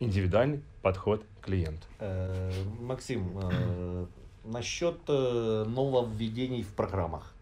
[0.00, 1.86] индивидуальный подход к клиенту.
[1.98, 4.06] Э, Максим, э,
[4.44, 7.34] насчет э, нововведений в программах.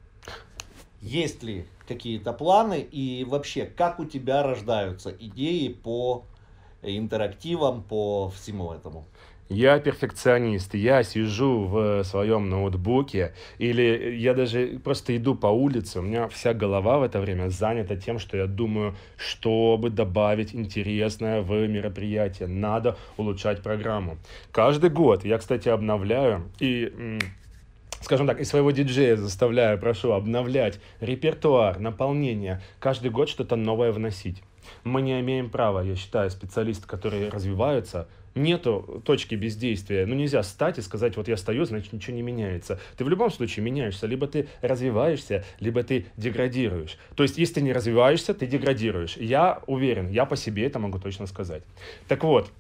[1.01, 6.25] Есть ли какие-то планы и вообще, как у тебя рождаются идеи по
[6.83, 9.05] интерактивом, по всему этому?
[9.49, 16.03] Я перфекционист, я сижу в своем ноутбуке, или я даже просто иду по улице, у
[16.03, 21.67] меня вся голова в это время занята тем, что я думаю, чтобы добавить интересное в
[21.69, 24.17] мероприятие, надо улучшать программу.
[24.53, 27.19] Каждый год я, кстати, обновляю и
[28.01, 34.43] скажем так, и своего диджея заставляю, прошу, обновлять репертуар, наполнение, каждый год что-то новое вносить.
[34.85, 40.07] Мы не имеем права, я считаю, специалисты, которые развиваются, нету точки бездействия.
[40.07, 42.81] Ну, нельзя стать и сказать, вот я стою, значит, ничего не меняется.
[42.97, 44.07] Ты в любом случае меняешься.
[44.07, 46.99] Либо ты развиваешься, либо ты деградируешь.
[47.15, 49.17] То есть, если ты не развиваешься, ты деградируешь.
[49.17, 51.63] Я уверен, я по себе это могу точно сказать.
[52.09, 52.51] Так вот,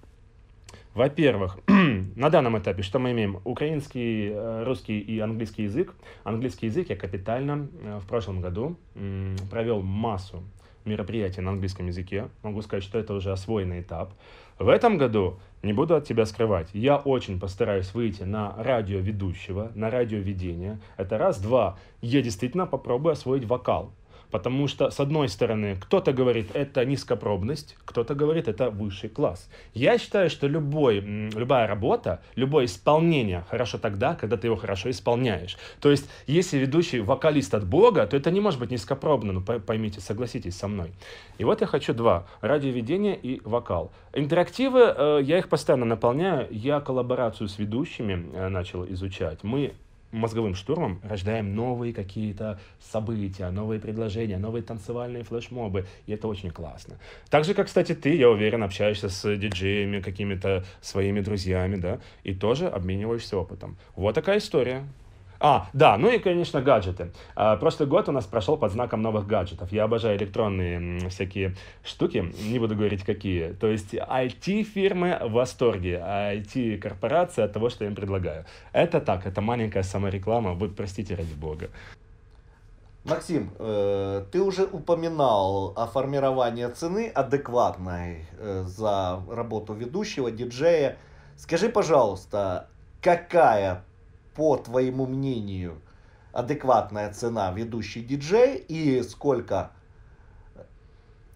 [0.94, 1.58] во-первых,
[2.16, 3.40] на данном этапе что мы имеем?
[3.44, 5.94] Украинский, э, русский и английский язык.
[6.22, 8.76] Английский язык я капитально э, в прошлом году
[9.50, 10.42] провел массу
[10.84, 12.28] мероприятий на английском языке.
[12.42, 14.12] Могу сказать, что это уже освоенный этап.
[14.58, 19.90] В этом году, не буду от тебя скрывать, я очень постараюсь выйти на радиоведущего, на
[19.90, 20.78] радиоведение.
[20.96, 21.40] Это раз.
[21.40, 21.78] Два.
[22.00, 23.92] Я действительно попробую освоить вокал.
[24.32, 29.48] Потому что, с одной стороны, кто-то говорит, это низкопробность, кто-то говорит, это высший класс.
[29.74, 35.58] Я считаю, что любой, любая работа, любое исполнение хорошо тогда, когда ты его хорошо исполняешь.
[35.80, 40.00] То есть, если ведущий вокалист от Бога, то это не может быть низкопробно, ну поймите,
[40.00, 40.92] согласитесь со мной.
[41.36, 43.92] И вот я хочу два, радиоведение и вокал.
[44.14, 49.44] Интерактивы, э, я их постоянно наполняю, я коллаборацию с ведущими э, начал изучать.
[49.44, 49.74] Мы
[50.12, 56.98] мозговым штурмом рождаем новые какие-то события, новые предложения, новые танцевальные флешмобы, и это очень классно.
[57.30, 62.34] Так же, как, кстати, ты, я уверен, общаешься с диджеями, какими-то своими друзьями, да, и
[62.34, 63.76] тоже обмениваешься опытом.
[63.96, 64.84] Вот такая история.
[65.44, 67.10] А, да, ну и, конечно, гаджеты.
[67.34, 69.72] А, прошлый год у нас прошел под знаком новых гаджетов.
[69.72, 73.48] Я обожаю электронные всякие штуки, не буду говорить какие.
[73.54, 78.44] То есть IT-фирмы в восторге, а IT-корпорации от того, что я им предлагаю.
[78.72, 81.70] Это так, это маленькая самореклама, вы простите ради бога.
[83.02, 90.98] Максим, э, ты уже упоминал о формировании цены адекватной э, за работу ведущего, диджея.
[91.36, 92.68] Скажи, пожалуйста,
[93.00, 93.82] какая
[94.34, 95.80] по твоему мнению,
[96.32, 99.72] адекватная цена ведущий диджей и сколько,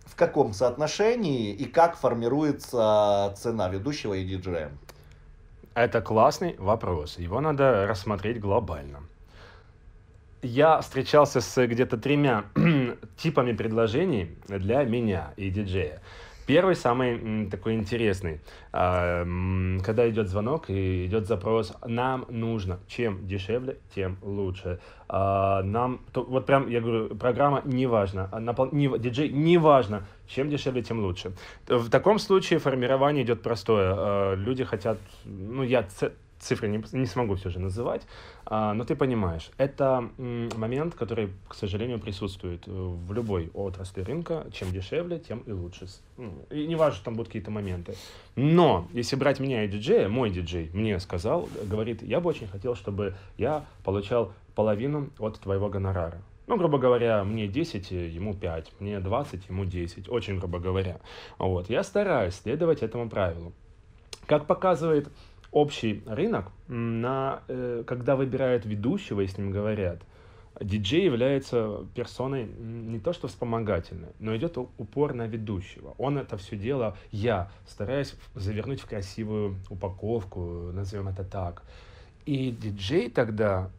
[0.04, 4.70] в каком соотношении и как формируется цена ведущего и диджея?
[5.74, 7.18] Это классный вопрос.
[7.18, 9.00] Его надо рассмотреть глобально.
[10.40, 12.44] Я встречался с где-то тремя
[13.16, 16.00] типами предложений для меня и диджея.
[16.46, 18.40] Первый, самый такой интересный,
[18.72, 19.26] а,
[19.84, 24.78] когда идет звонок и идет запрос, нам нужно, чем дешевле, тем лучше.
[25.08, 30.06] А, нам, вот прям, я говорю, программа не важна, а напол, не, диджей не важно,
[30.28, 31.32] чем дешевле, тем лучше.
[31.66, 34.36] В таком случае формирование идет простое.
[34.36, 35.84] Люди хотят, ну я
[36.38, 38.02] цифры не, не смогу все же называть,
[38.44, 44.46] а, но ты понимаешь, это момент, который, к сожалению, присутствует э, в любой отрасли рынка.
[44.52, 45.86] Чем дешевле, тем и лучше.
[46.16, 47.94] Ну, и не важно, там будут какие-то моменты.
[48.36, 52.74] Но, если брать меня и диджея, мой диджей мне сказал, говорит, я бы очень хотел,
[52.74, 56.20] чтобы я получал половину от твоего гонорара.
[56.46, 61.00] Ну, грубо говоря, мне 10, ему 5, мне 20, ему 10, очень грубо говоря.
[61.38, 61.68] Вот.
[61.68, 63.52] Я стараюсь следовать этому правилу.
[64.26, 65.08] Как показывает
[65.56, 70.02] общий рынок, на, э, когда выбирают ведущего и с говорят,
[70.60, 75.94] диджей является персоной не то что вспомогательной, но идет упор на ведущего.
[75.96, 80.40] Он это все дело, я стараюсь завернуть в красивую упаковку,
[80.74, 81.62] назовем это так.
[82.26, 83.70] И диджей тогда,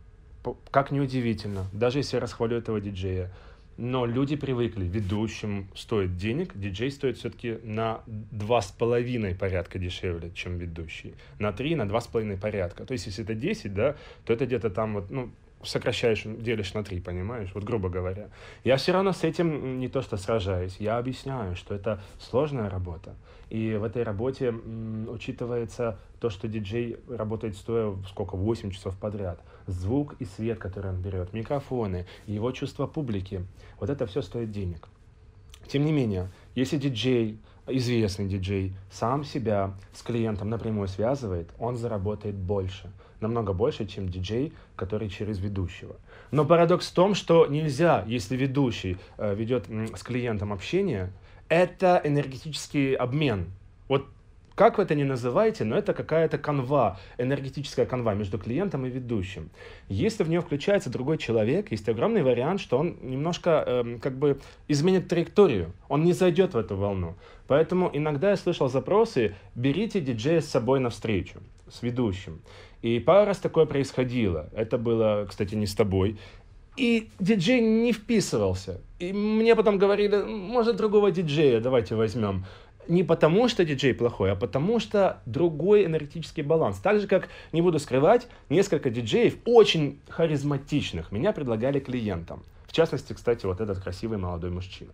[0.71, 3.31] как неудивительно, даже если я расхвалю этого диджея,
[3.77, 10.31] но люди привыкли, ведущим стоит денег, диджей стоит все-таки на два с половиной порядка дешевле,
[10.33, 11.13] чем ведущий.
[11.39, 12.85] На три, на два с половиной порядка.
[12.85, 15.31] То есть, если это 10, да, то это где-то там вот, ну,
[15.67, 18.29] сокращаешь, делишь на три, понимаешь, вот грубо говоря.
[18.63, 23.15] Я все равно с этим не то что сражаюсь, я объясняю, что это сложная работа.
[23.49, 29.39] И в этой работе м, учитывается то, что диджей работает стоя сколько, 8 часов подряд.
[29.67, 33.45] Звук и свет, который он берет, микрофоны, его чувство публики.
[33.79, 34.87] Вот это все стоит денег.
[35.67, 42.35] Тем не менее, если диджей, известный диджей, сам себя с клиентом напрямую связывает, он заработает
[42.35, 42.89] больше.
[43.19, 45.95] Намного больше, чем диджей, который через ведущего.
[46.31, 51.11] Но парадокс в том, что нельзя, если ведущий э, ведет с клиентом общение,
[51.49, 53.51] это энергетический обмен.
[53.87, 54.05] Вот
[54.57, 59.51] как вы это ни называете, но это какая-то канва, энергетическая канва между клиентом и ведущим.
[59.87, 64.39] Если в нее включается другой человек, есть огромный вариант, что он немножко э, как бы
[64.67, 67.13] изменит траекторию, он не зайдет в эту волну.
[67.45, 72.41] Поэтому иногда я слышал запросы, берите диджея с собой навстречу, с ведущим.
[72.81, 74.49] И пару раз такое происходило.
[74.53, 76.17] Это было, кстати, не с тобой.
[76.77, 78.81] И диджей не вписывался.
[78.99, 82.45] И мне потом говорили, может, другого диджея давайте возьмем.
[82.87, 86.77] Не потому, что диджей плохой, а потому, что другой энергетический баланс.
[86.77, 92.43] Так же, как, не буду скрывать, несколько диджеев очень харизматичных меня предлагали клиентам.
[92.67, 94.91] В частности, кстати, вот этот красивый молодой мужчина.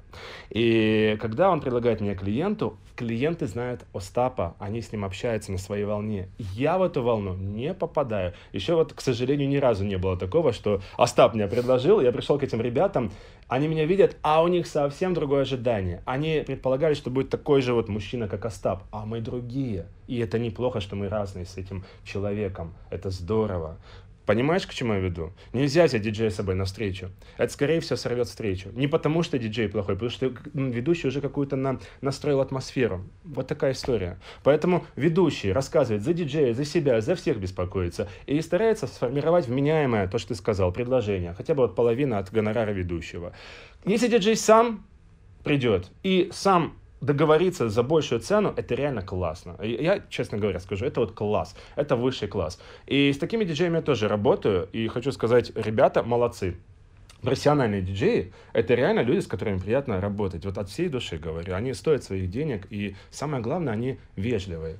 [0.50, 5.84] И когда он предлагает мне клиенту, клиенты знают Остапа, они с ним общаются на своей
[5.84, 6.30] волне.
[6.38, 8.34] Я в эту волну не попадаю.
[8.52, 12.38] Еще вот, к сожалению, ни разу не было такого, что Остап мне предложил, я пришел
[12.38, 13.12] к этим ребятам,
[13.48, 16.02] они меня видят, а у них совсем другое ожидание.
[16.06, 19.88] Они предполагали, что будет такой же вот мужчина, как Остап, а мы другие.
[20.08, 22.74] И это неплохо, что мы разные с этим человеком.
[22.90, 23.78] Это здорово.
[24.26, 25.34] Понимаешь, к чему я веду?
[25.52, 27.10] Нельзя взять диджея с собой на встречу.
[27.38, 28.70] Это, скорее всего, сорвет встречу.
[28.74, 33.04] Не потому, что диджей плохой, потому что ведущий уже какую-то на, настроил атмосферу.
[33.24, 34.20] Вот такая история.
[34.44, 38.08] Поэтому ведущий рассказывает за диджея, за себя, за всех беспокоится.
[38.26, 41.34] И старается сформировать вменяемое, то, что ты сказал, предложение.
[41.34, 43.34] Хотя бы вот половина от гонорара ведущего.
[43.86, 44.86] Если диджей сам
[45.44, 49.58] придет и сам договориться за большую цену, это реально классно.
[49.62, 52.60] Я, честно говоря, скажу, это вот класс, это высший класс.
[52.88, 56.56] И с такими диджеями я тоже работаю, и хочу сказать, ребята молодцы.
[57.22, 60.46] Профессиональные диджеи— это реально люди, с которыми приятно работать.
[60.46, 61.56] Вот от всей души говорю.
[61.56, 64.78] Они стоят своих денег, и самое главное, они вежливые.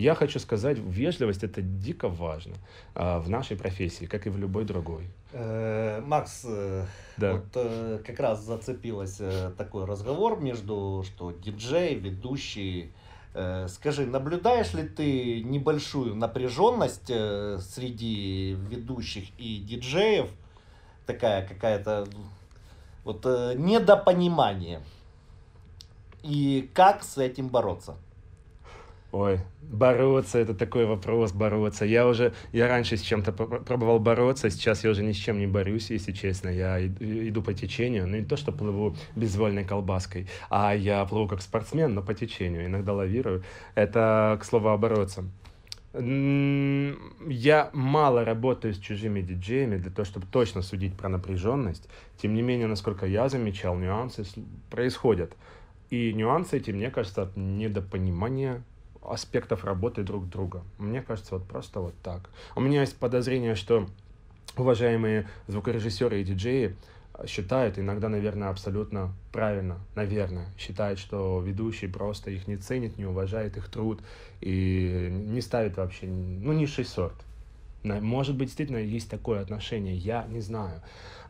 [0.00, 2.54] Я хочу сказать, вежливость это дико важно
[2.94, 5.10] а, в нашей профессии, как и в любой другой.
[5.32, 6.86] Э, Макс, э,
[7.18, 7.34] да.
[7.34, 9.20] вот э, как раз зацепилось
[9.58, 12.92] такой разговор между, что диджей, ведущий.
[13.68, 20.30] Скажи, наблюдаешь ли ты небольшую напряженность среди ведущих и диджеев?
[21.06, 22.08] Такая какая-то
[23.04, 24.80] вот недопонимание.
[26.24, 27.96] И как с этим бороться?
[29.12, 31.84] Ой, бороться, это такой вопрос, бороться.
[31.84, 35.48] Я уже, я раньше с чем-то пробовал бороться, сейчас я уже ни с чем не
[35.48, 36.48] борюсь, если честно.
[36.48, 41.42] Я иду по течению, ну не то, что плыву безвольной колбаской, а я плыву как
[41.42, 43.42] спортсмен, но по течению, иногда лавирую.
[43.74, 45.24] Это, к слову, бороться.
[45.92, 51.88] Я мало работаю с чужими диджеями для того, чтобы точно судить про напряженность.
[52.16, 54.24] Тем не менее, насколько я замечал, нюансы
[54.70, 55.36] происходят.
[55.90, 58.62] И нюансы эти, мне кажется, от недопонимания
[59.02, 60.62] аспектов работы друг друга.
[60.78, 62.30] Мне кажется, вот просто вот так.
[62.54, 63.86] У меня есть подозрение, что
[64.56, 66.76] уважаемые звукорежиссеры и диджеи
[67.26, 73.56] считают, иногда, наверное, абсолютно правильно, наверное, считают, что ведущий просто их не ценит, не уважает
[73.56, 74.00] их труд
[74.40, 77.16] и не ставит вообще, ну, низший сорт.
[77.82, 80.82] Может быть, действительно есть такое отношение, я не знаю.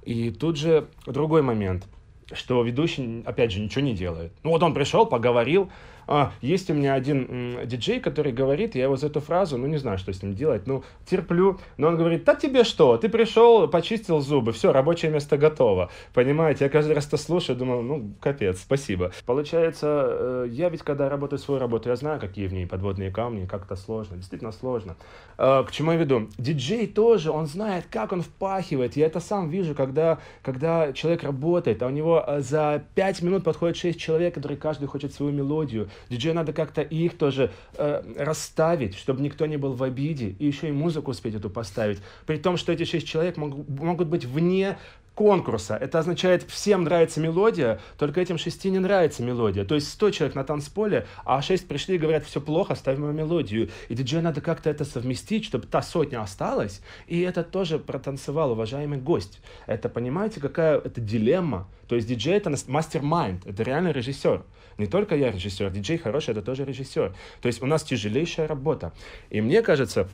[0.02, 1.86] И тут же другой момент,
[2.32, 4.32] что ведущий, опять же, ничего не делает.
[4.42, 5.70] Ну вот он пришел, поговорил,
[6.10, 9.76] а, есть у меня один диджей, который говорит, я его за эту фразу, ну не
[9.76, 13.68] знаю, что с ним делать, ну терплю, но он говорит, да тебе что, ты пришел,
[13.68, 15.90] почистил зубы, все, рабочее место готово.
[16.12, 19.12] Понимаете, я каждый раз это слушаю, думаю, ну капец, спасибо.
[19.24, 23.46] Получается, э, я ведь когда работаю свою работу, я знаю, какие в ней подводные камни,
[23.46, 24.96] как это сложно, действительно сложно.
[25.38, 26.28] А, к чему я веду?
[26.38, 31.82] Диджей тоже, он знает, как он впахивает, я это сам вижу, когда, когда человек работает,
[31.84, 35.88] а у него э, за 5 минут подходит 6 человек, которые каждый хочет свою мелодию,
[36.08, 40.68] Диджею надо как-то их тоже э, расставить, чтобы никто не был в обиде, и еще
[40.68, 41.98] и музыку успеть эту поставить.
[42.26, 44.78] При том, что эти шесть человек могут, могут быть вне
[45.14, 45.76] конкурса.
[45.76, 49.66] Это означает, всем нравится мелодия, только этим шести не нравится мелодия.
[49.66, 53.12] То есть 100 человек на танцполе, а шесть пришли и говорят, все плохо, ставим мою
[53.12, 53.68] мелодию.
[53.88, 58.98] И диджею надо как-то это совместить, чтобы та сотня осталась, и это тоже протанцевал уважаемый
[58.98, 59.40] гость.
[59.66, 61.68] Это, понимаете, какая это дилемма?
[61.86, 64.42] То есть диджей это мастер-майнд, это реально режиссер.
[64.80, 67.14] Не только я режиссер, диджей хороший, это тоже режиссер.
[67.42, 68.92] То есть у нас тяжелейшая работа.
[69.28, 70.08] И мне кажется,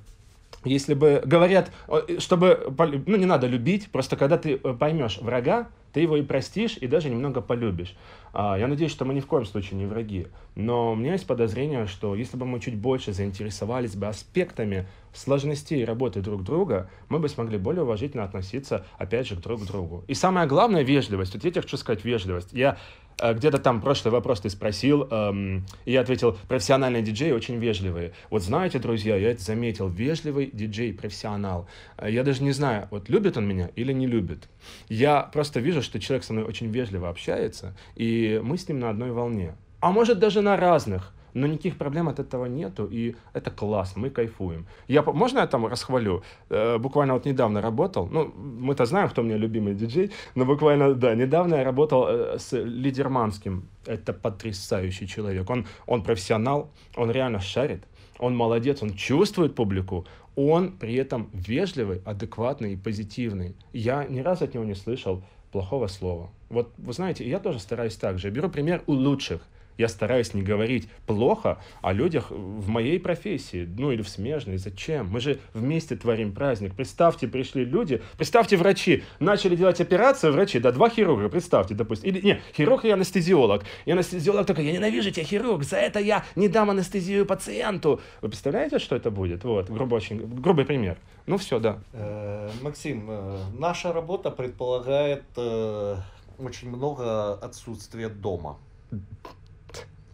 [0.64, 1.70] если бы говорят,
[2.18, 2.74] чтобы,
[3.06, 6.88] ну не надо любить, просто когда ты э, поймешь врага, ты его и простишь, и
[6.88, 7.94] даже немного полюбишь.
[8.32, 10.26] А, я надеюсь, что мы ни в коем случае не враги.
[10.56, 15.84] Но у меня есть подозрение, что если бы мы чуть больше заинтересовались бы аспектами сложностей
[15.84, 20.04] работы друг друга, мы бы смогли более уважительно относиться, опять же, к друг другу.
[20.08, 21.34] И самое главное— вежливость.
[21.34, 22.52] Вот я тебе хочу сказать вежливость.
[22.52, 27.56] Я Э, где-то там прошлый вопрос ты спросил, эм, и я ответил, профессиональные диджеи очень
[27.56, 28.12] вежливые.
[28.30, 31.66] Вот знаете, друзья, я это заметил, вежливый диджей-профессионал.
[31.96, 34.48] Э, я даже не знаю, вот любит он меня или не любит.
[34.88, 38.90] Я просто вижу, что человек со мной очень вежливо общается, и мы с ним на
[38.90, 39.54] одной волне.
[39.80, 44.10] А может даже на разных, но никаких проблем от этого нету, и это классно, мы
[44.10, 44.66] кайфуем.
[44.88, 46.22] Я, можно я там расхвалю?
[46.48, 50.94] Э, буквально вот недавно работал, ну, мы-то знаем, кто у меня любимый диджей, но буквально,
[50.94, 57.40] да, недавно я работал э, с Лидерманским, это потрясающий человек, он, он профессионал, он реально
[57.40, 57.84] шарит,
[58.18, 60.06] он молодец, он чувствует публику,
[60.36, 63.54] он при этом вежливый, адекватный и позитивный.
[63.74, 65.22] Я ни разу от него не слышал
[65.52, 66.30] плохого слова.
[66.48, 68.28] Вот вы знаете, я тоже стараюсь так же.
[68.28, 69.42] Я беру пример у лучших.
[69.78, 74.56] Я стараюсь не говорить плохо о людях в моей профессии, ну или в смежной.
[74.58, 75.08] Зачем?
[75.08, 76.74] Мы же вместе творим праздник.
[76.74, 82.08] Представьте, пришли люди, представьте, врачи начали делать операцию, врачи, да, два хирурга, представьте, допустим.
[82.08, 83.64] Или, не, хирург и анестезиолог.
[83.84, 88.00] И анестезиолог такой, я ненавижу тебя, хирург, за это я не дам анестезию пациенту.
[88.22, 89.44] Вы представляете, что это будет?
[89.44, 90.96] Вот, грубо, очень, грубый пример.
[91.26, 91.78] Ну все, да.
[91.92, 95.96] Э, Максим, э, наша работа предполагает э,
[96.38, 98.58] очень много отсутствия дома.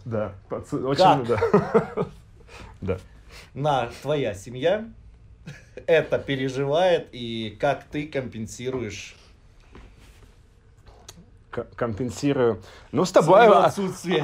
[0.04, 1.38] Да, очень, да.
[2.80, 2.98] Да.
[3.54, 4.84] На твоя семья
[5.86, 9.16] это переживает и как ты компенсируешь
[11.76, 12.62] компенсирую.
[12.92, 13.70] Ну, с тобой а-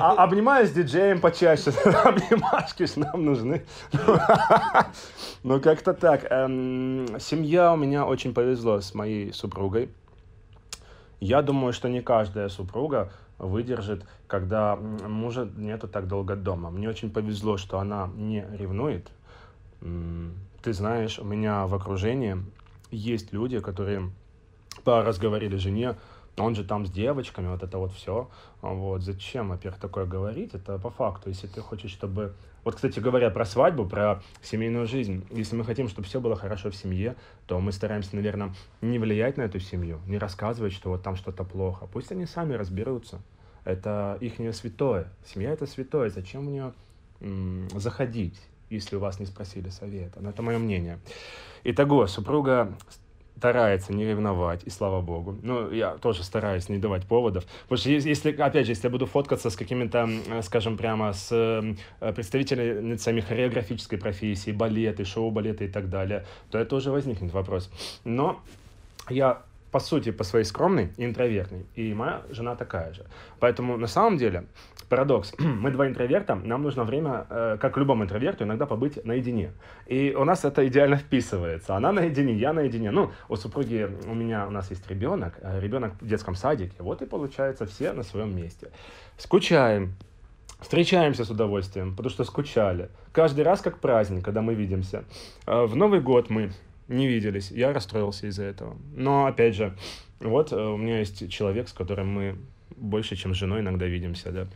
[0.01, 1.71] а- обнимаюсь с диджеем почаще.
[2.05, 3.65] Обнимашки ж нам нужны.
[5.45, 6.25] Ну, как-то так.
[6.31, 9.89] Эм, Семья у меня очень повезло с моей супругой.
[11.21, 16.71] Я думаю, что не каждая супруга выдержит, когда мужа нету так долго дома.
[16.71, 19.11] Мне очень повезло, что она не ревнует.
[19.81, 22.37] Ты знаешь, у меня в окружении
[22.91, 24.11] есть люди, которые
[24.85, 25.97] по раз говорили жене,
[26.37, 28.31] он же там с девочками, вот это вот все.
[28.61, 30.55] Вот, зачем, во-первых, такое говорить?
[30.55, 32.35] Это по факту, если ты хочешь, чтобы...
[32.69, 35.25] Вот, кстати говоря, про свадьбу, про семейную жизнь.
[35.31, 37.17] Если мы хотим, чтобы все было хорошо в семье,
[37.47, 41.45] то мы стараемся, наверное, не влиять на эту семью, не рассказывать, что вот там что-то
[41.45, 41.89] плохо.
[41.91, 43.23] Пусть они сами разберутся.
[43.65, 45.11] Это их святое.
[45.25, 46.11] Семья это святое.
[46.11, 46.75] Зачем в нее
[47.23, 48.39] м, заходить,
[48.69, 50.21] если у вас не спросили совета?
[50.21, 50.99] Ну, это мое мнение.
[51.65, 52.75] Итого, супруга
[53.39, 55.37] старается не ревновать, и слава богу.
[55.43, 57.45] Ну, я тоже стараюсь не давать поводов.
[57.63, 61.13] Потому что ес- если, опять же, если я буду фоткаться с какими-то, э, скажем, прямо
[61.13, 67.71] с э, представителями хореографической профессии, балеты, шоу-балеты и так далее, то это уже возникнет вопрос.
[68.05, 68.41] Но
[69.09, 71.67] я по сути, по своей скромной и интровертной.
[71.75, 73.05] И моя жена такая же.
[73.39, 74.45] Поэтому на самом деле
[74.89, 75.35] парадокс.
[75.39, 79.53] Мы два интроверта, нам нужно время, э, как любому интроверту, иногда побыть наедине.
[79.87, 81.77] И у нас это идеально вписывается.
[81.77, 82.91] Она наедине, я наедине.
[82.91, 86.75] Ну, у супруги, у меня, у нас есть ребенок, а ребенок в детском садике.
[86.79, 88.71] Вот и получается все на своем месте.
[89.17, 89.95] Скучаем,
[90.61, 92.89] Встречаемся с удовольствием, потому что скучали.
[93.13, 95.05] Каждый раз как праздник, когда мы видимся.
[95.47, 96.51] А В Новый год мы
[96.89, 97.51] не виделись.
[97.51, 98.77] Я расстроился из-за этого.
[98.95, 99.77] Но, опять же,
[100.21, 102.37] вот э, у меня есть человек, с которым мы
[102.77, 104.47] больше, чем с женой иногда видимся, да.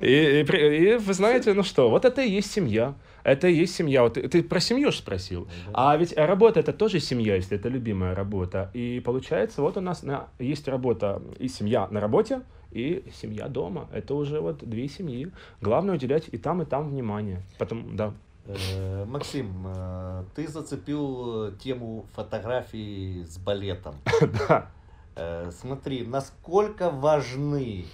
[0.00, 2.94] И, и и вы знаете, ну что, вот это и есть семья.
[3.22, 4.02] Это и есть семья.
[4.02, 5.48] Вот ты, ты про семью же спросил.
[5.74, 8.70] А ведь работа это тоже семья, если это любимая работа.
[8.72, 13.88] И получается, вот у нас на, есть работа и семья на работе, и семья дома.
[13.92, 15.30] Это уже вот две семьи.
[15.60, 17.42] Главное уделять и там, и там внимание.
[17.58, 18.12] Потом, да.
[18.46, 23.96] Э, Максим, э, ты зацепил тему фотографий с балетом.
[24.48, 24.70] Да.
[25.16, 27.86] Э, Смотри, насколько важны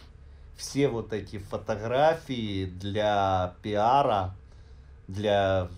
[0.56, 4.34] все вот эти фотографии для пиара,
[5.08, 5.68] для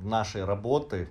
[0.00, 1.08] нашей работы,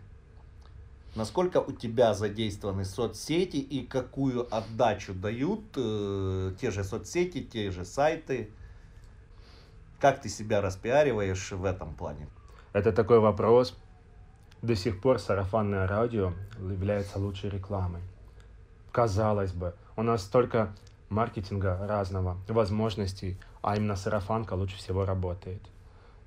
[1.15, 7.85] насколько у тебя задействованы соцсети и какую отдачу дают э, те же соцсети, те же
[7.85, 8.49] сайты,
[9.99, 12.27] как ты себя распиариваешь в этом плане?
[12.73, 13.77] Это такой вопрос.
[14.61, 18.01] До сих пор сарафанное радио является лучшей рекламой.
[18.91, 20.73] Казалось бы, у нас столько
[21.09, 25.61] маркетинга разного, возможностей, а именно сарафанка лучше всего работает.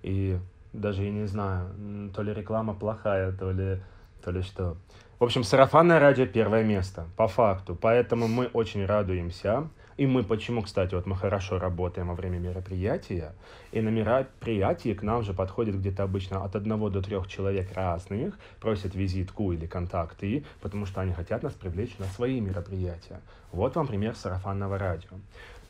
[0.02, 0.38] И
[0.72, 3.80] даже я не знаю, то ли реклама плохая, то ли,
[4.22, 4.76] то ли что.
[5.18, 7.74] В общем, сарафанное радио первое место, по факту.
[7.74, 9.68] Поэтому мы очень радуемся.
[9.96, 13.32] И мы почему, кстати, вот мы хорошо работаем во время мероприятия,
[13.70, 18.36] и на мероприятии к нам же подходит где-то обычно от одного до трех человек разных,
[18.60, 23.20] просят визитку или контакты, потому что они хотят нас привлечь на свои мероприятия.
[23.52, 25.10] Вот вам пример сарафанного радио.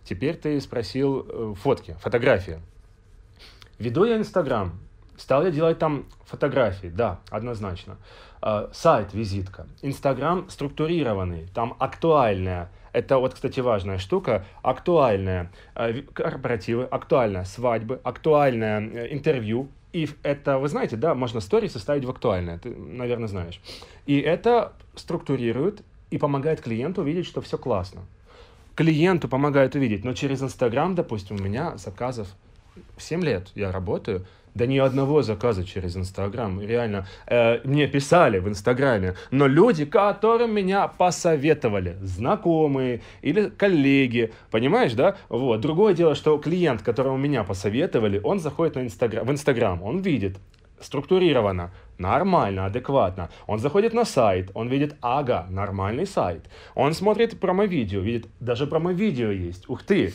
[0.05, 2.61] Теперь ты спросил э, фотки, фотографии.
[3.79, 4.79] Веду я Инстаграм.
[5.17, 7.97] Стал я делать там фотографии, да, однозначно.
[8.43, 9.67] Э, сайт, визитка.
[9.83, 12.71] Инстаграм структурированный, там актуальная.
[12.95, 14.45] Это вот, кстати, важная штука.
[14.63, 19.69] Актуальная э, корпоративы, актуальная свадьбы, актуальное э, интервью.
[19.93, 23.61] И это, вы знаете, да, можно сторис составить в актуальное, ты, наверное, знаешь.
[24.07, 28.03] И это структурирует и помогает клиенту увидеть, что все классно.
[28.77, 32.29] Клиенту помогает увидеть, но через Инстаграм, допустим, у меня заказов
[32.97, 34.25] 7 лет я работаю,
[34.55, 36.61] Да ни одного заказа через Инстаграм.
[36.61, 44.93] Реально, э, мне писали в Инстаграме, но люди, которым меня посоветовали, знакомые или коллеги, понимаешь,
[44.93, 45.17] да?
[45.29, 45.61] Вот.
[45.61, 50.37] Другое дело, что клиент, которому меня посоветовали, он заходит на Инстаграм, в Инстаграм, он видит,
[50.81, 53.31] структурировано, нормально, адекватно.
[53.47, 56.45] Он заходит на сайт, он видит, ага, нормальный сайт.
[56.75, 60.13] Он смотрит промо-видео, видит, даже промо-видео есть, ух ты.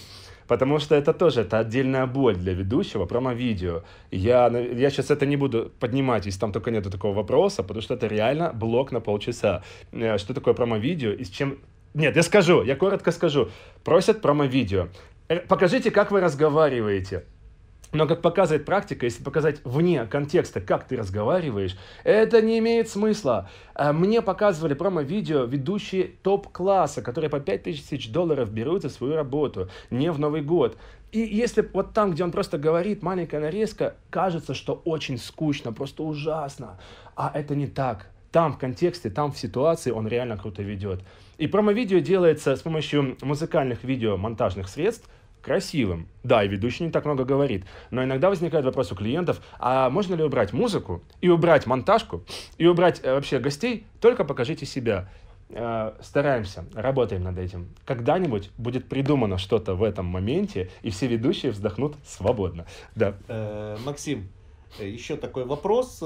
[0.49, 3.83] Потому что это тоже, это отдельная боль для ведущего, промо-видео.
[4.09, 7.93] Я, я сейчас это не буду поднимать, если там только нету такого вопроса, потому что
[7.93, 9.61] это реально блок на полчаса.
[9.91, 11.59] Э, что такое промо-видео и с чем...
[11.93, 13.49] Нет, я скажу, я коротко скажу.
[13.83, 14.87] Просят промо-видео.
[15.27, 17.25] Э, покажите, как вы разговариваете.
[17.91, 23.49] Но, как показывает практика, если показать вне контекста, как ты разговариваешь, это не имеет смысла.
[23.73, 30.11] А мне показывали промо-видео ведущие топ-класса, которые по 5000 долларов берут за свою работу, не
[30.11, 30.77] в Новый год.
[31.11, 36.03] И если вот там, где он просто говорит, маленькая нарезка, кажется, что очень скучно, просто
[36.03, 36.79] ужасно.
[37.15, 38.11] А это не так.
[38.31, 41.01] Там в контексте, там в ситуации он реально круто ведет.
[41.39, 45.09] И промо-видео делается с помощью музыкальных видео монтажных средств–
[45.41, 46.07] красивым.
[46.23, 47.65] Да, и ведущий не так много говорит.
[47.91, 52.23] Но иногда возникает вопрос у клиентов, а можно ли убрать музыку и убрать монтажку,
[52.57, 55.09] и убрать э, вообще гостей, только покажите себя.
[55.49, 57.69] Э, стараемся, работаем над этим.
[57.85, 62.65] Когда-нибудь будет придумано что-то в этом моменте, и все ведущие вздохнут свободно.
[62.95, 63.15] Да.
[63.27, 64.29] Э, Максим,
[64.79, 66.03] еще такой вопрос.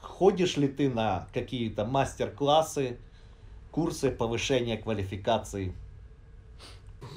[0.00, 2.98] Ходишь ли ты на какие-то мастер-классы,
[3.70, 5.74] курсы повышения квалификации?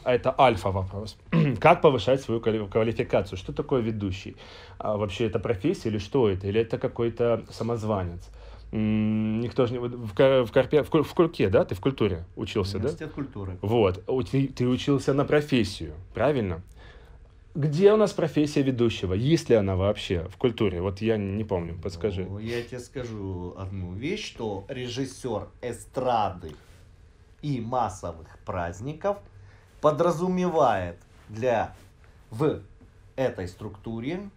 [0.04, 1.18] А это альфа вопрос.
[1.60, 3.38] как повышать свою квалификацию?
[3.38, 4.36] Что такое ведущий?
[4.78, 6.48] А вообще это профессия или что это?
[6.48, 8.30] Или это какой-то самозванец?
[8.72, 9.80] Никто же не...
[9.80, 10.14] В,
[10.46, 11.66] в, Карпе, в, в Курке, да?
[11.66, 13.14] Ты в культуре учился, Университет да?
[13.14, 13.58] культуры.
[13.62, 14.04] Вот.
[14.32, 16.62] Ты, ты учился на профессию, правильно?
[17.54, 19.14] Где у нас профессия ведущего?
[19.14, 20.82] Есть ли она вообще в культуре?
[20.82, 22.26] Вот я не помню, подскажи.
[22.26, 26.54] Ну, я тебе скажу одну вещь, что режиссер эстрады
[27.42, 29.18] и массовых праздников–
[29.82, 31.76] подразумевает для
[32.30, 32.62] в
[33.16, 34.30] этой структуре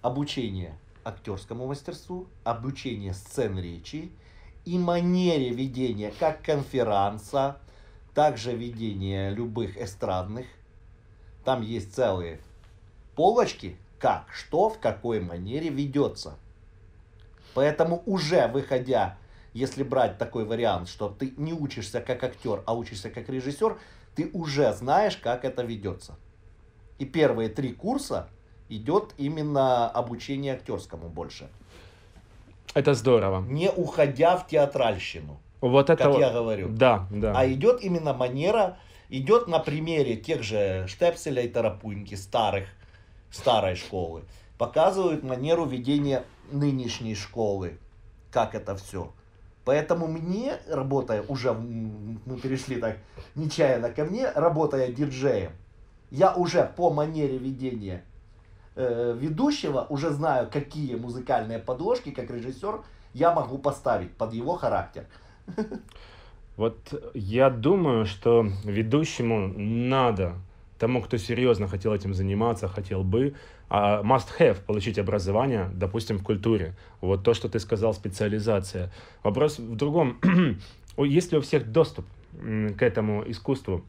[0.00, 4.12] обучение актерскому мастерству, обучение сцен речи
[4.64, 7.58] и манере ведения как конферанса,
[8.14, 10.46] также ведения любых эстрадных.
[11.44, 12.40] Там есть целые
[13.16, 16.34] полочки, как, что, в какой манере ведется.
[17.54, 19.18] Поэтому уже выходя,
[19.52, 23.78] если брать такой вариант, что ты не учишься как актер, а учишься как режиссер,
[24.20, 26.16] ты уже знаешь, как это ведется.
[26.98, 28.28] И первые три курса
[28.68, 31.48] идет именно обучение актерскому больше.
[32.74, 33.40] Это здорово.
[33.40, 35.40] Не уходя в театральщину.
[35.62, 36.68] Вот это как я говорю.
[36.68, 37.32] Да, да.
[37.34, 38.76] А идет именно манера,
[39.08, 42.68] идет на примере тех же Штепселя и Тарапуньки, старых,
[43.30, 44.24] старой школы.
[44.58, 47.78] Показывают манеру ведения нынешней школы.
[48.30, 49.12] Как это все.
[49.70, 52.96] Поэтому мне, работая уже, мы перешли так
[53.36, 55.52] нечаянно ко мне, работая диджеем,
[56.10, 58.02] я уже по манере ведения
[58.74, 62.80] э, ведущего уже знаю, какие музыкальные подложки, как режиссер,
[63.14, 65.06] я могу поставить под его характер.
[66.56, 70.34] Вот я думаю, что ведущему надо
[70.80, 73.34] тому, кто серьезно хотел этим заниматься, хотел бы,
[73.70, 76.74] uh, must have получить образование, допустим, в культуре.
[77.00, 78.90] Вот то, что ты сказал, специализация.
[79.22, 80.18] Вопрос в другом.
[80.98, 83.84] Есть ли у всех доступ к этому искусству?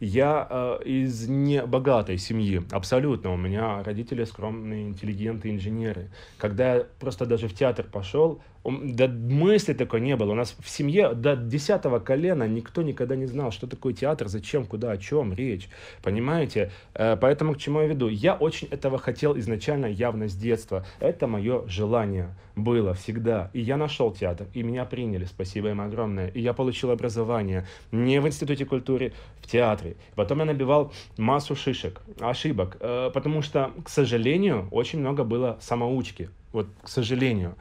[0.00, 3.32] Я э, из небогатой семьи, абсолютно.
[3.32, 6.10] У меня родители скромные, интеллигенты, инженеры.
[6.36, 10.32] Когда я просто даже в театр пошел, да мысли такой не было.
[10.32, 14.64] У нас в семье до десятого колена никто никогда не знал, что такое театр, зачем,
[14.64, 15.68] куда, о чем речь.
[16.02, 16.70] Понимаете?
[16.94, 18.08] Э, поэтому к чему я веду?
[18.08, 20.86] Я очень этого хотел изначально явно с детства.
[20.98, 23.50] Это мое желание было всегда.
[23.52, 26.28] И я нашел театр, и меня приняли, спасибо им огромное.
[26.28, 29.96] И я получил образование не в институте культуры, в театре.
[30.14, 36.30] Потом я набивал массу шишек, ошибок, э, потому что, к сожалению, очень много было самоучки.
[36.52, 37.56] Вот, к сожалению.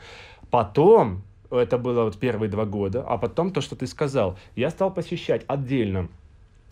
[0.53, 4.93] Потом, это было вот первые два года, а потом то, что ты сказал, я стал
[4.93, 6.09] посещать отдельно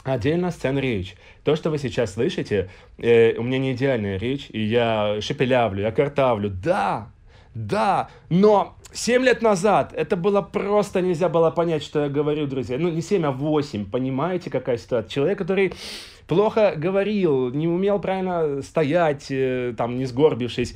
[0.03, 1.15] Отдельно сцен речь.
[1.43, 2.69] То, что вы сейчас слышите,
[2.99, 6.51] э, у меня не идеальная речь, и я шепелявлю, я картавлю.
[6.51, 7.07] Да,
[7.55, 12.77] да, но 7 лет назад это было просто нельзя было понять, что я говорю, друзья.
[12.77, 15.09] Ну, не 7, а 8, понимаете, какая ситуация.
[15.09, 15.73] Человек, который
[16.27, 20.75] плохо говорил, не умел правильно стоять, э, там, не сгорбившись,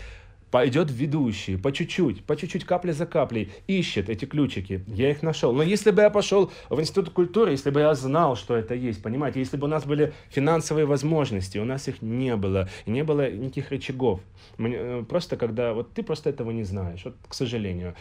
[0.51, 4.83] пойдет ведущий, по чуть-чуть, по чуть-чуть, капля за каплей, ищет эти ключики.
[4.87, 5.53] Я их нашел.
[5.53, 9.01] Но если бы я пошел в Институт культуры, если бы я знал, что это есть,
[9.01, 13.29] понимаете, если бы у нас были финансовые возможности, у нас их не было, не было
[13.29, 14.21] никаких рычагов.
[14.57, 17.95] Мне, э, просто когда, вот ты просто этого не знаешь, вот, к сожалению.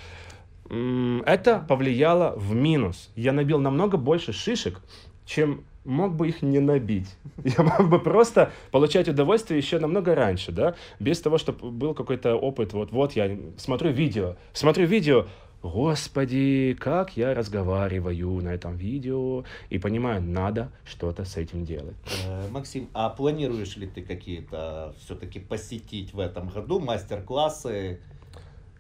[0.67, 3.11] Это повлияло в минус.
[3.17, 4.81] Я набил намного больше шишек,
[5.27, 7.09] чем мог бы их не набить.
[7.45, 12.35] Я мог бы просто получать удовольствие еще намного раньше, да, без того, чтобы был какой-то
[12.37, 12.73] опыт.
[12.73, 15.27] Вот, вот я смотрю видео, смотрю видео,
[15.65, 21.97] Господи, как я разговариваю на этом видео и понимаю, надо что-то с этим делать.
[22.27, 28.03] Э, Максим, а планируешь ли ты какие-то все-таки посетить в этом году мастер-классы?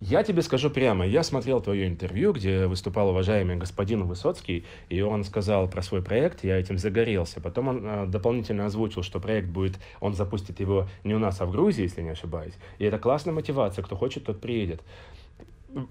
[0.00, 5.24] Я тебе скажу прямо, я смотрел твое интервью, где выступал уважаемый господин Высоцкий, и он
[5.24, 7.40] сказал про свой проект, я этим загорелся.
[7.40, 11.46] Потом он э, дополнительно озвучил, что проект будет, он запустит его не у нас, а
[11.46, 12.54] в Грузии, если не ошибаюсь.
[12.78, 14.82] И это классная мотивация, кто хочет, тот приедет.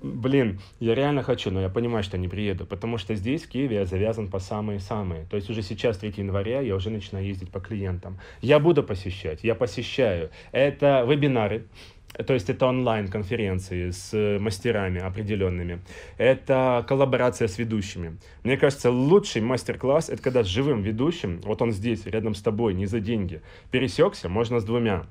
[0.02, 3.78] Блин, я реально хочу, но я понимаю, что не приеду, потому что здесь, в Киеве,
[3.78, 5.26] я завязан по самые-самые.
[5.26, 8.18] То есть уже сейчас, 3 января, я уже начинаю ездить по клиентам.
[8.42, 10.30] Я буду посещать, я посещаю.
[10.54, 11.66] Это вебинары,
[12.14, 15.80] то есть это онлайн-конференции с мастерами определенными.
[16.18, 18.18] Это коллаборация с ведущими.
[18.44, 22.74] Мне кажется, лучший мастер-класс это когда с живым ведущим, вот он здесь, рядом с тобой,
[22.74, 23.42] не за деньги,
[23.72, 25.06] пересекся, можно с двумя.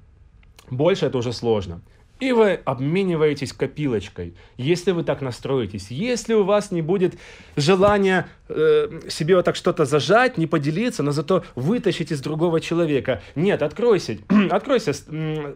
[0.71, 1.83] Больше это уже сложно
[2.23, 4.35] и вы обмениваетесь копилочкой.
[4.57, 7.19] Если вы так настроитесь, если у вас не будет
[7.57, 13.23] желания э, себе вот так что-то зажать, не поделиться, но зато вытащить из другого человека.
[13.35, 14.19] Нет, откройся,
[14.51, 14.93] откройся,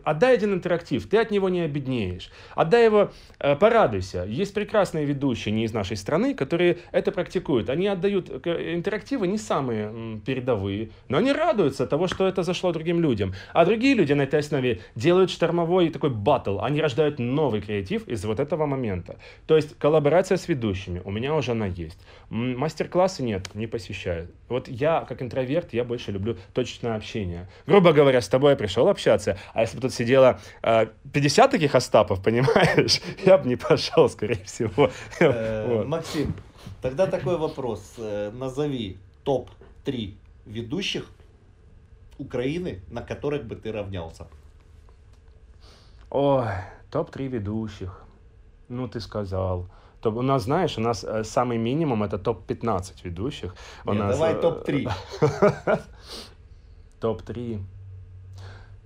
[0.04, 2.30] отдай один интерактив, ты от него не обеднеешь.
[2.54, 4.24] Отдай его, э, порадуйся.
[4.28, 7.70] Есть прекрасные ведущие не из нашей страны, которые это практикуют.
[7.70, 13.00] Они отдают э, интерактивы не самые передовые, но они радуются того, что это зашло другим
[13.00, 13.34] людям.
[13.52, 18.24] А другие люди на этой основе делают штормовой такой батл, они рождают новый креатив из
[18.24, 19.16] вот этого момента.
[19.46, 21.98] То есть коллаборация с ведущими, у меня уже она есть.
[22.28, 24.28] Мастер-классы нет, не посещаю.
[24.48, 27.48] Вот я, как интроверт, я больше люблю точное общение.
[27.66, 31.74] Грубо говоря, с тобой я пришел общаться, а если бы тут сидело э, 50 таких
[31.76, 34.90] Остапов, понимаешь, я бы не пошел, скорее всего.
[35.20, 36.34] Э, Максим,
[36.82, 37.94] тогда такой вопрос.
[37.98, 40.14] Э, назови топ-3
[40.46, 41.08] ведущих
[42.18, 44.26] Украины, на которых бы ты равнялся.
[46.10, 46.48] Ой,
[46.90, 48.02] топ-3 ведущих.
[48.68, 49.68] Ну, ты сказал.
[50.00, 53.54] То, у нас, знаешь, у нас э, самый минимум это топ-15 ведущих.
[53.84, 54.92] У Нет, нас, давай э, топ-3.
[57.00, 57.60] топ-3.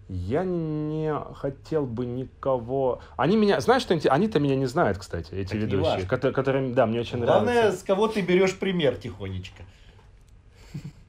[0.09, 3.01] Я не хотел бы никого...
[3.17, 3.61] Они меня...
[3.61, 7.19] Знаешь, что Они-то меня не знают, кстати, эти так ведущие, которые, которые, да, мне очень
[7.19, 7.81] Главное, нравятся.
[7.81, 9.63] с кого ты берешь пример тихонечко.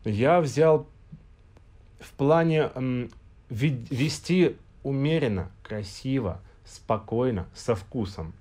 [0.04, 0.86] Я взял
[1.99, 3.10] в плане м,
[3.49, 8.34] вести умеренно, красиво, спокойно, со вкусом.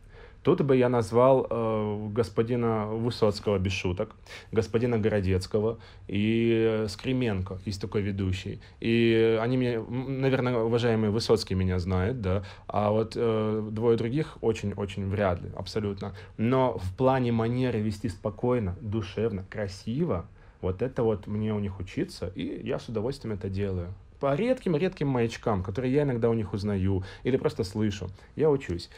[0.42, 4.14] Тут бы я назвал э, господина Высоцкого без шуток,
[4.52, 5.78] господина Городецкого
[6.08, 8.60] и Скременко, есть такой ведущий.
[8.80, 15.08] И они меня, наверное, уважаемый Высоцкий меня знает, да, а вот э, двое других очень-очень
[15.08, 16.14] вряд ли, абсолютно.
[16.38, 20.26] Но в плане манеры вести спокойно, душевно, красиво,
[20.62, 25.08] вот это вот мне у них учиться, и я с удовольствием это делаю по редким-редким
[25.08, 28.90] маячкам, которые я иногда у них узнаю или просто слышу, я учусь.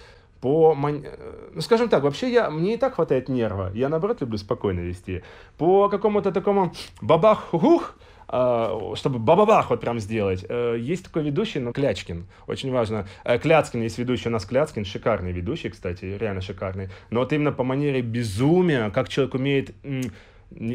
[0.43, 3.71] По, ну, скажем так, вообще я, мне и так хватает нерва.
[3.75, 5.23] Я, наоборот, люблю спокойно вести.
[5.57, 7.95] По какому-то такому бабах-хух,
[8.29, 10.43] Uh, чтобы бабабах вот прям сделать.
[10.45, 13.07] Uh, есть такой ведущий, но Клячкин, очень важно.
[13.25, 16.89] Кляцкин есть ведущий, у нас Кляцкин, шикарный ведущий, кстати, реально шикарный.
[17.11, 19.75] Но вот именно по манере безумия, как человек умеет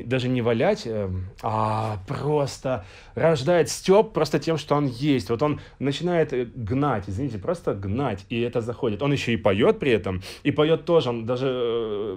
[0.06, 1.10] даже не валять, э,
[1.42, 5.30] а просто рождает степ просто тем, что он есть.
[5.30, 9.02] Вот он начинает э, гнать, извините, просто гнать, и это заходит.
[9.02, 11.48] Он еще и поет при этом, и поет тоже, он даже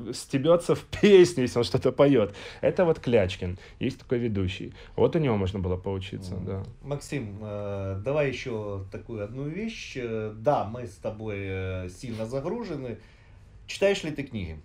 [0.08, 2.34] э, стебется в песне, если он что-то поет.
[2.60, 4.72] Это вот Клячкин, есть такой ведущий.
[4.96, 6.44] Вот у него можно было поучиться, mm.
[6.44, 6.62] да.
[6.82, 9.96] Максим, давай еще такую одну вещь.
[10.34, 12.98] Да, мы с тобой сильно загружены.
[13.66, 14.60] Читаешь ли ты книги?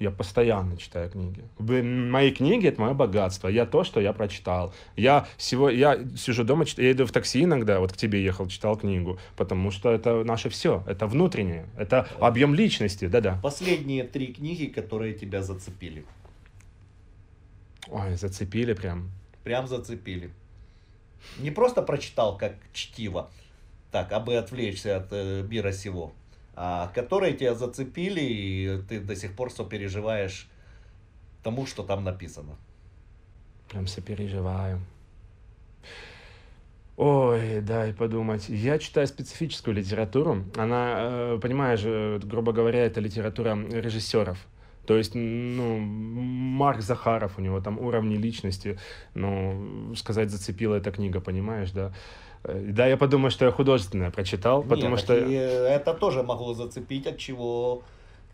[0.00, 1.44] Я постоянно читаю книги.
[1.58, 3.48] Мои книги это мое богатство.
[3.48, 4.72] Я то, что я прочитал.
[4.96, 8.48] Я всего, я сижу дома, читаю, я иду в такси иногда, вот к тебе ехал,
[8.48, 13.38] читал книгу, потому что это наше все, это внутреннее, это объем личности, да-да.
[13.42, 16.06] Последние три книги, которые тебя зацепили.
[17.88, 19.10] Ой, зацепили прям.
[19.44, 20.30] Прям зацепили.
[21.40, 23.28] Не просто прочитал как чтиво,
[23.90, 26.10] так, абы отвлечься от э, мира сего а,
[26.54, 30.48] которые тебя зацепили, и ты до сих пор сопереживаешь
[31.42, 32.56] тому, что там написано.
[33.68, 34.80] Прям сопереживаю.
[36.96, 38.48] Ой, дай подумать.
[38.48, 40.44] Я читаю специфическую литературу.
[40.56, 44.38] Она, э, понимаешь, э, грубо говоря, это литература режиссеров.
[44.86, 48.78] То есть, ну, Марк Захаров, у него там уровни личности,
[49.14, 51.92] ну, сказать, зацепила эта книга, понимаешь, да.
[52.44, 55.16] Э, да, я подумаю, что я художественное прочитал, потому Нет, что...
[55.16, 57.82] и это тоже могло зацепить, от чего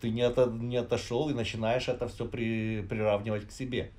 [0.01, 3.91] ты не, ото, не отошел и начинаешь это все при, приравнивать к себе.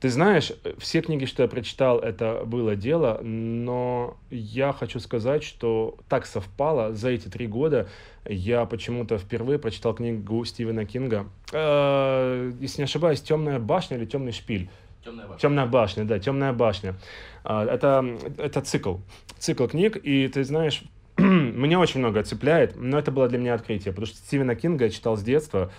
[0.00, 5.98] Ты знаешь, все книги, что я прочитал, это было дело, но я хочу сказать, что
[6.08, 7.88] так совпало за эти три года.
[8.24, 11.26] Я почему-то впервые прочитал книгу Стивена Кинга.
[11.52, 14.70] Э, если не ошибаюсь, Темная башня или Темный шпиль.
[15.08, 15.38] Темная башня.
[15.40, 16.94] Темная башня, да, Темная башня.
[17.44, 18.04] А, Это,
[18.38, 18.96] это цикл,
[19.38, 20.82] цикл книг, и ты знаешь,
[21.16, 24.90] меня очень много цепляет, но это было для меня открытие, потому что Стивена Кинга я
[24.90, 25.70] читал с детства.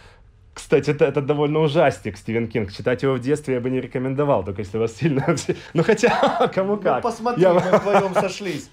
[0.51, 2.73] Кстати, это, это довольно ужастик, Стивен Кинг.
[2.73, 5.23] Читать его в детстве я бы не рекомендовал, только если вас сильно...
[5.73, 7.01] Ну хотя, кому Ну, как.
[7.01, 8.69] посмотри, Я- мы вдвоем сошлись.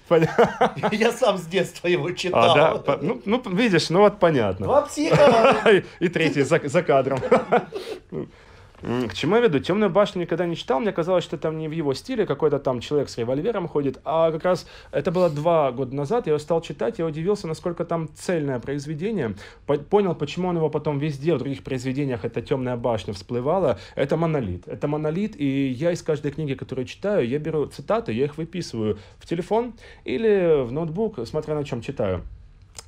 [0.91, 2.51] Я сам с детства его читал.
[2.51, 2.75] А, да?
[2.79, 4.65] По- Ну, ну, видишь, ну вот понятно.
[4.65, 5.69] Два психа.
[5.71, 7.19] И- И третий за, за кадром.
[8.81, 9.59] К чему я веду?
[9.59, 10.79] Темную башню никогда не читал.
[10.79, 12.25] Мне казалось, что там не в его стиле.
[12.27, 13.99] Какой-то там человек с револьвером ходит.
[14.05, 16.27] А как раз это было два года назад.
[16.27, 16.99] Я его стал читать.
[16.99, 19.35] Я удивился, насколько там цельное произведение.
[19.65, 23.79] По- Понял, почему он его потом везде, в других произведениях, эта темная башня всплывала.
[23.95, 24.67] Это монолит.
[24.67, 25.39] Это монолит.
[25.39, 29.73] И я из каждой книги, которую читаю, я беру цитаты, я их выписываю в телефон
[30.03, 32.21] или в ноутбук, смотря на чем читаю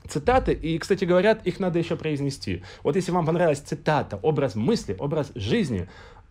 [0.10, 2.64] цитаты, и, кстати, говорят, их надо еще произнести.
[2.84, 5.88] Вот если вам понравилась цитата, образ мысли, образ жизни,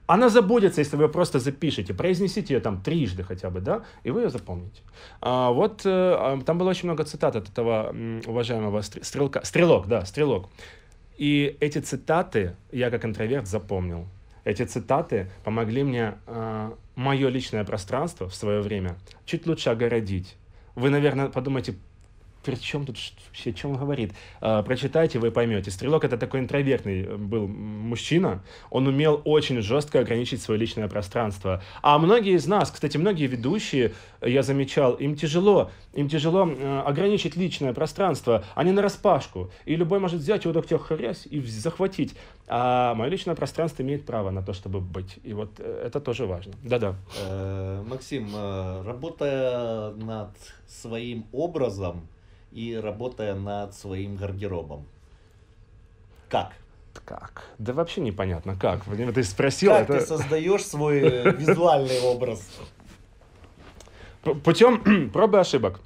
[0.07, 4.11] она забудется, если вы ее просто запишете, произнесите ее там трижды хотя бы, да, и
[4.11, 4.81] вы ее запомните.
[5.21, 7.95] А, вот э, а, там было очень много цитат от этого
[8.27, 10.49] уважаемого стр- стрелка, стрелок, да, стрелок.
[11.19, 14.07] И эти цитаты я как интроверт запомнил.
[14.45, 16.15] Эти цитаты помогли мне
[16.95, 20.37] мое личное пространство в свое время чуть лучше огородить.
[20.75, 21.75] Вы, наверное, подумаете,
[22.49, 22.97] при чем тут
[23.27, 24.15] вообще, о чем он говорит?
[24.41, 25.71] А, прочитайте, вы поймете.
[25.71, 28.43] Стрелок это такой интровертный э, был мужчина.
[28.71, 31.63] Он умел очень жестко ограничить свое личное пространство.
[31.83, 33.93] А многие из нас, кстати, многие ведущие,
[34.23, 38.43] э, я замечал, им тяжело, им тяжело э, ограничить личное пространство.
[38.55, 39.51] Они на распашку.
[39.67, 42.15] И любой может взять так тебя хрясь и захватить.
[42.47, 45.19] А мое личное пространство имеет право на то, чтобы быть.
[45.23, 46.55] И вот это тоже важно.
[46.63, 46.95] Да-да.
[47.87, 48.31] Максим,
[48.87, 50.31] работая над
[50.67, 52.09] своим образом
[52.53, 54.87] и работая над своим гардеробом,
[56.29, 56.53] как?
[57.05, 57.45] Как?
[57.59, 58.87] Да вообще непонятно, как.
[58.87, 60.01] Вот Ты спросил, Как это...
[60.01, 61.01] ты создаешь свой
[61.33, 62.47] визуальный образ?
[64.45, 65.81] Путем проб и ошибок.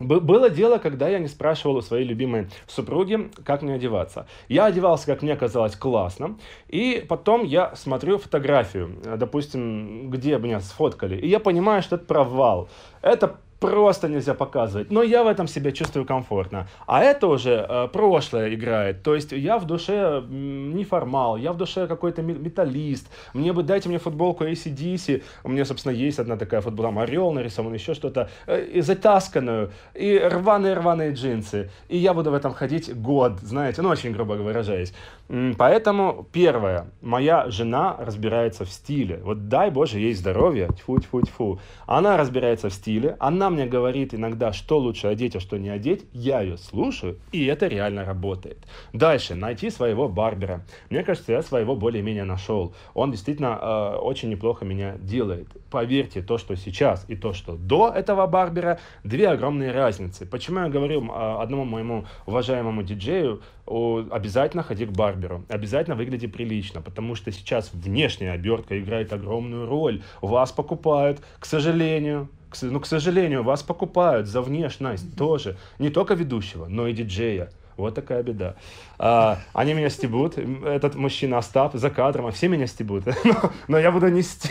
[0.00, 4.26] Бы- Было дело, когда я не спрашивал у своей любимой супруги, как мне одеваться.
[4.48, 6.38] Я одевался, как мне казалось, классно.
[6.68, 11.16] И потом я смотрю фотографию, допустим, где меня сфоткали.
[11.16, 12.68] И я понимаю, что это провал.
[13.02, 14.90] Это просто нельзя показывать.
[14.90, 16.66] Но я в этом себя чувствую комфортно.
[16.86, 19.02] А это уже э, прошлое играет.
[19.02, 23.06] То есть я в душе не формал, я в душе какой-то ме- металлист.
[23.34, 25.22] Мне бы дайте мне футболку ACDC.
[25.44, 28.28] У меня, собственно, есть одна такая футболка, там орел нарисован, еще что-то.
[28.46, 31.70] э, И затасканную, и рваные-рваные джинсы.
[31.88, 34.92] И я буду в этом ходить год, знаете, ну очень грубо выражаясь.
[35.28, 39.20] Поэтому, первое, моя жена разбирается в стиле.
[39.24, 41.58] Вот дай Боже ей здоровья, тьфу-тьфу-тьфу.
[41.86, 46.04] Она разбирается в стиле, она мне говорит иногда, что лучше одеть, а что не одеть.
[46.12, 48.58] Я ее слушаю, и это реально работает.
[48.92, 50.64] Дальше, найти своего барбера.
[50.90, 52.74] Мне кажется, я своего более-менее нашел.
[52.94, 55.48] Он действительно э, очень неплохо меня делает.
[55.70, 60.26] Поверьте, то, что сейчас и то, что до этого барбера, две огромные разницы.
[60.26, 65.11] Почему я говорю э, одному моему уважаемому диджею, о, обязательно ходи к барберу,
[65.48, 70.02] обязательно выгляди прилично, потому что сейчас внешняя обертка играет огромную роль.
[70.20, 75.56] Вас покупают, к сожалению, к ну, к сожалению, вас покупают за внешность тоже.
[75.78, 77.50] Не только ведущего, но и диджея.
[77.76, 78.54] Вот такая беда.
[78.98, 83.04] А, они меня стебут, этот мужчина Остап за кадром, а все меня стебут.
[83.24, 84.50] Но, но я буду нести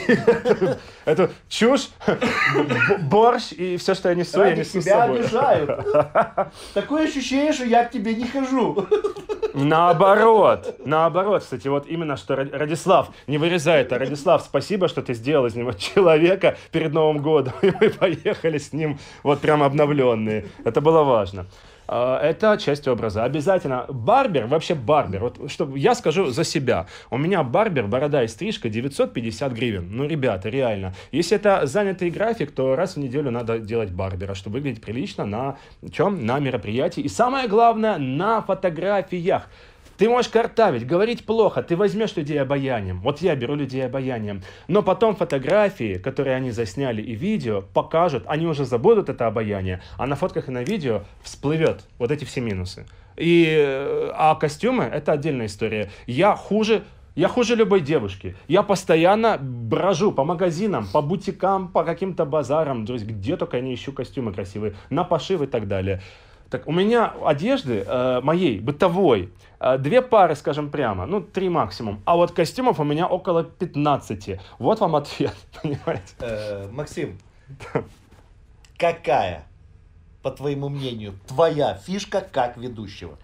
[1.06, 1.90] эту, чушь,
[3.04, 5.20] борщ и все, что я несу, я несу с тебя собой.
[5.20, 5.88] обижают.
[6.74, 8.88] Такое ощущение, что я к тебе не хожу.
[9.54, 15.14] Наоборот, наоборот, кстати, вот именно что Ради- Радислав, не вырезай это, Радислав, спасибо, что ты
[15.14, 20.46] сделал из него человека перед Новым годом, и мы поехали с ним вот прям обновленные,
[20.64, 21.46] это было важно.
[21.94, 23.26] А, Это часть образа.
[23.26, 25.20] Обязательно барбер, вообще барбер.
[25.20, 26.88] Вот чтобы я скажу за себя.
[27.10, 29.90] У меня барбер, борода и стрижка 950 гривен.
[29.92, 30.94] Ну, ребята, реально.
[31.12, 35.58] Если это занятый график, то раз в неделю надо делать барбера, чтобы выглядеть прилично на
[35.92, 36.26] чем?
[36.26, 37.02] На мероприятии.
[37.02, 39.50] И самое главное, на фотографиях.
[40.02, 43.02] Ты можешь картавить, говорить плохо, ты возьмешь людей обаянием.
[43.02, 44.42] Вот я беру людей обаянием.
[44.68, 50.08] Но потом фотографии, которые они засняли и видео, покажут, они уже забудут это обаяние, а
[50.08, 52.88] на фотках и на видео всплывет вот эти все минусы.
[53.16, 55.92] И, э, а костюмы— это отдельная история.
[56.08, 56.82] Я хуже
[57.14, 58.36] я хуже любой девушки.
[58.48, 62.88] Я постоянно брожу по магазинам, по бутикам, по каким-то базарам.
[62.88, 66.02] То есть где только я не ищу костюмы красивые, на пошив и так далее.
[66.52, 69.30] Так у меня одежды э, моей, бытовой,
[69.78, 72.02] две пары, скажем прямо, ну, три максимум.
[72.06, 74.40] А вот костюмов у меня около 15.
[74.60, 76.16] Вот вам ответ, понимаете?
[76.20, 77.18] Э, Максим,
[78.78, 79.46] какая,
[80.24, 83.18] по твоему мнению, твоя фишка как ведущего?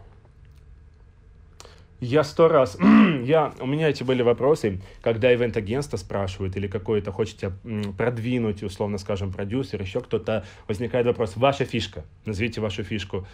[1.99, 2.77] Я сто раз,
[3.23, 7.53] я, у меня эти были вопросы, когда ивент-агентство спрашивают или какое-то хочет тебя
[7.97, 13.25] продвинуть, условно скажем, продюсер, еще кто-то, возникает вопрос, ваша фишка, назовите вашу фишку.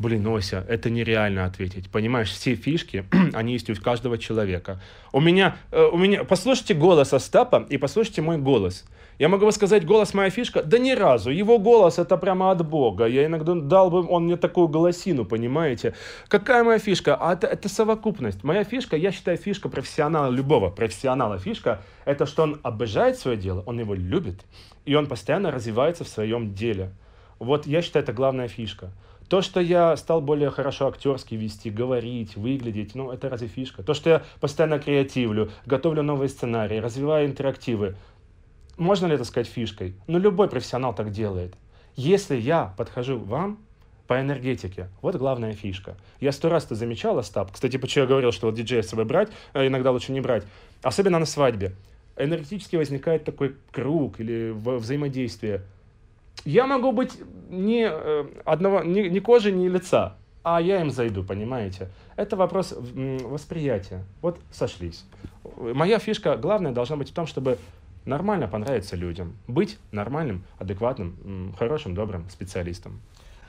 [0.00, 1.90] Блин, Ося, это нереально ответить.
[1.90, 4.80] Понимаешь, все фишки, они есть у каждого человека.
[5.12, 8.86] У меня, э, у меня, послушайте голос Остапа и послушайте мой голос.
[9.18, 10.62] Я могу сказать, голос моя фишка?
[10.62, 11.28] Да ни разу.
[11.28, 13.04] Его голос это прямо от Бога.
[13.04, 15.92] Я иногда дал бы он мне такую голосину, понимаете?
[16.28, 17.16] Какая моя фишка?
[17.16, 18.42] А это, это совокупность.
[18.42, 23.62] Моя фишка, я считаю, фишка профессионала, любого профессионала фишка, это что он обожает свое дело,
[23.66, 24.46] он его любит,
[24.86, 26.90] и он постоянно развивается в своем деле.
[27.38, 28.92] Вот я считаю, это главная фишка.
[29.30, 33.84] То, что я стал более хорошо актерски вести, говорить, выглядеть, ну, это разве фишка?
[33.84, 37.94] То, что я постоянно креативлю, готовлю новые сценарии, развиваю интерактивы,
[38.76, 39.94] можно ли это сказать фишкой?
[40.08, 41.54] Ну, любой профессионал так делает.
[41.94, 43.60] Если я подхожу вам
[44.08, 45.96] по энергетике, вот главная фишка.
[46.18, 47.52] Я сто раз это замечал, Остап.
[47.52, 50.42] Кстати, почему я говорил, что вот диджея с собой брать, а иногда лучше не брать.
[50.82, 51.76] Особенно на свадьбе.
[52.16, 55.62] Энергетически возникает такой круг или взаимодействие–
[56.44, 57.12] я могу быть
[57.48, 61.88] не э, одного, ни, ни кожи, ни лица, а я им зайду, понимаете?
[62.16, 64.04] Это вопрос восприятия.
[64.22, 65.04] Вот сошлись.
[65.56, 67.58] Моя фишка главная должна быть в том, чтобы
[68.04, 69.36] нормально понравиться людям.
[69.46, 73.00] Быть нормальным, адекватным, хорошим, добрым специалистом.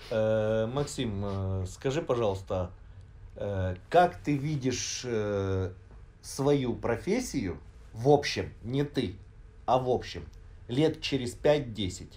[0.10, 2.72] Э, Максим, э, скажи, пожалуйста,
[3.90, 5.06] как ты видишь
[6.22, 7.58] свою профессию
[7.94, 9.16] в общем, не ты,
[9.66, 10.26] а в общем,
[10.68, 12.08] лет через 5-10?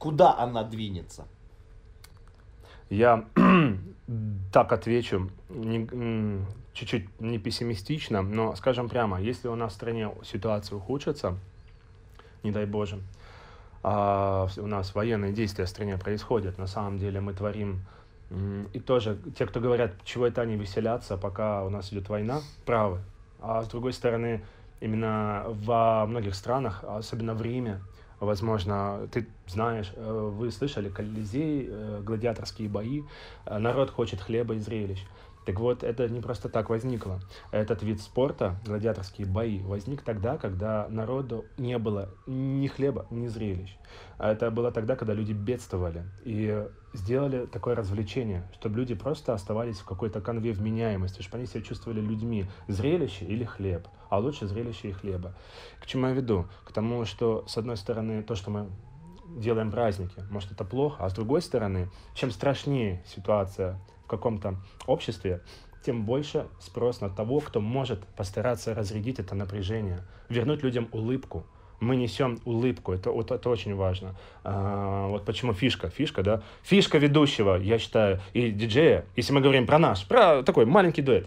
[0.00, 1.28] Куда она двинется?
[2.88, 3.26] Я
[4.52, 5.30] так отвечу,
[6.72, 11.36] чуть-чуть не пессимистично, но скажем прямо, если у нас в стране ситуация ухудшится,
[12.42, 12.98] не дай Боже,
[13.82, 17.82] а у нас военные действия в стране происходят, на самом деле мы творим
[18.72, 23.00] и тоже те, кто говорят, чего это они веселятся, пока у нас идет война, правы.
[23.38, 24.42] А с другой стороны,
[24.80, 27.82] именно во многих странах, особенно в Риме,
[28.20, 33.02] возможно, ты знаешь, э, вы слышали, Колизей, э, гладиаторские бои,
[33.46, 35.04] э, народ хочет хлеба и зрелищ.
[35.50, 37.18] Так вот, это не просто так возникло.
[37.50, 43.76] Этот вид спорта, гладиаторские бои, возник тогда, когда народу не было ни хлеба, ни зрелищ.
[44.16, 46.04] А это было тогда, когда люди бедствовали.
[46.24, 51.62] И сделали такое развлечение, чтобы люди просто оставались в какой-то конве вменяемости, чтобы они себя
[51.62, 52.46] чувствовали людьми.
[52.68, 55.34] Зрелище или хлеб, а лучше зрелище и хлеба.
[55.80, 56.46] К чему я веду?
[56.64, 58.68] К тому, что, с одной стороны, то, что мы
[59.36, 63.80] делаем праздники, может, это плохо, а с другой стороны, чем страшнее ситуация
[64.10, 64.56] каком-то
[64.86, 65.40] обществе,
[65.84, 71.46] тем больше спрос на того, кто может постараться разрядить это напряжение, вернуть людям улыбку,
[71.80, 74.14] мы несем улыбку, это, вот, это очень важно.
[74.44, 79.66] А, вот почему фишка, фишка, да, фишка ведущего, я считаю, и диджея, если мы говорим
[79.66, 81.26] про наш, про такой маленький дуэт,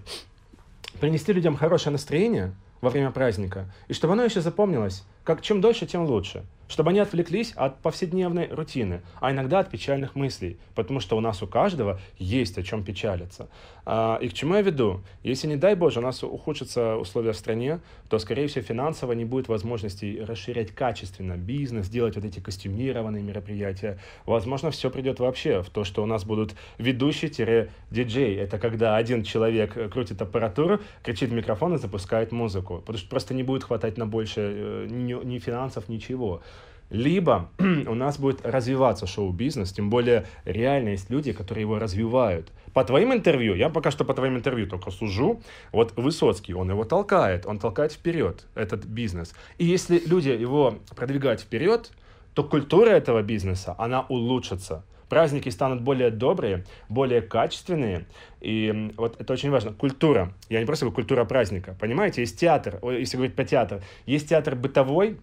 [0.99, 5.87] принести людям хорошее настроение во время праздника, и чтобы оно еще запомнилось, как чем дольше,
[5.87, 11.15] тем лучше чтобы они отвлеклись от повседневной рутины, а иногда от печальных мыслей, потому что
[11.15, 13.47] у нас у каждого есть о чем печалиться.
[13.85, 15.01] А, и к чему я веду?
[15.23, 19.25] Если, не дай Боже, у нас ухудшатся условия в стране, то, скорее всего, финансово не
[19.25, 23.99] будет возможностей расширять качественно бизнес, делать вот эти костюмированные мероприятия.
[24.25, 28.35] Возможно, все придет вообще в то, что у нас будут ведущий-диджей.
[28.35, 32.77] Это когда один человек крутит аппаратуру, кричит в микрофон и запускает музыку.
[32.79, 36.41] Потому что просто не будет хватать на больше э, ни, ни финансов, ничего.
[36.89, 42.51] Либо у нас будет развиваться шоу-бизнес, тем более реально есть люди, которые его развивают.
[42.73, 46.83] По твоим интервью, я пока что по твоим интервью только сужу, вот Высоцкий, он его
[46.83, 49.33] толкает, он толкает вперед этот бизнес.
[49.57, 51.91] И если люди его продвигают вперед,
[52.33, 54.83] то культура этого бизнеса, она улучшится.
[55.09, 58.07] Праздники станут более добрые, более качественные.
[58.41, 59.71] И вот это очень важно.
[59.71, 60.33] Культура.
[60.49, 61.77] Я не просто говорю культура праздника.
[61.79, 63.83] Понимаете, есть театр, если говорить про театр.
[64.07, 65.19] Есть театр бытовой,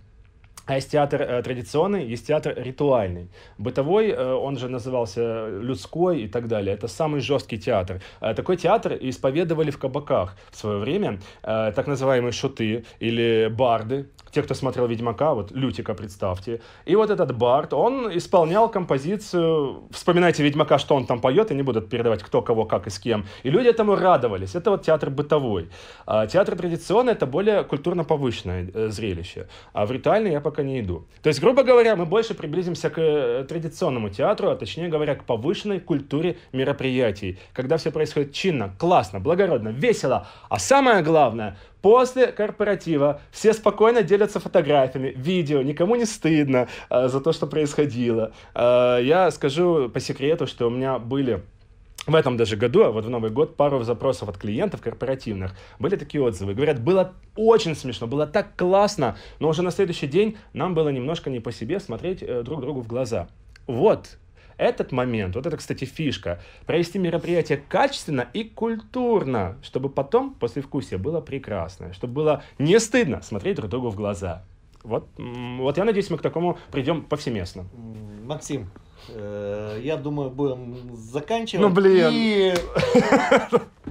[0.70, 3.28] А есть театр э, традиционный, есть театр ритуальный.
[3.58, 6.74] Бытовой, э, он же назывался людской и так далее.
[6.74, 8.00] Это самый жесткий театр.
[8.20, 11.18] Э, такой театр исповедовали в кабаках в свое время.
[11.42, 16.60] Э, так называемые шуты или барды те, кто смотрел «Ведьмака», вот Лютика представьте.
[16.86, 21.62] И вот этот Барт, он исполнял композицию, вспоминайте «Ведьмака», что он там поет, и не
[21.62, 23.24] будут передавать кто, кого, как и с кем.
[23.42, 24.54] И люди этому радовались.
[24.54, 25.68] Это вот театр бытовой.
[26.06, 29.46] А театр традиционный— это более культурно повышенное э, зрелище.
[29.72, 31.06] А в ритуальный я пока не иду.
[31.22, 35.24] То есть, грубо говоря, мы больше приблизимся к э, традиционному театру, а точнее говоря, к
[35.24, 37.38] повышенной культуре мероприятий.
[37.52, 40.26] Когда все происходит чинно, классно, благородно, весело.
[40.48, 47.20] А самое главное— После корпоратива все спокойно делятся фотографиями, видео, никому не стыдно э, за
[47.20, 48.32] то, что происходило.
[48.54, 51.42] Э, я скажу по секрету, что у меня были
[52.06, 55.54] в этом даже году, а вот в Новый год, пару запросов от клиентов корпоративных.
[55.78, 56.54] Были такие отзывы.
[56.54, 61.30] Говорят, было очень смешно, было так классно, но уже на следующий день нам было немножко
[61.30, 63.28] не по себе смотреть э, друг другу в глаза.
[63.66, 64.18] Вот
[64.60, 70.98] этот момент, вот это, кстати, фишка, провести мероприятие качественно и культурно, чтобы потом, после вкусия,
[70.98, 74.44] было прекрасно, чтобы было не стыдно смотреть друг другу в глаза.
[74.82, 77.66] Вот, вот я надеюсь, мы к такому придем повсеместно.
[78.24, 78.70] Максим,
[79.08, 81.66] э, я думаю, будем заканчивать.
[81.66, 82.08] Ну, блин.
[82.12, 82.54] И,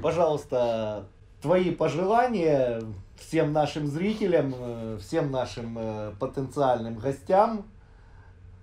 [0.01, 1.05] пожалуйста,
[1.41, 2.81] твои пожелания
[3.17, 7.65] всем нашим зрителям, э, всем нашим э, потенциальным гостям,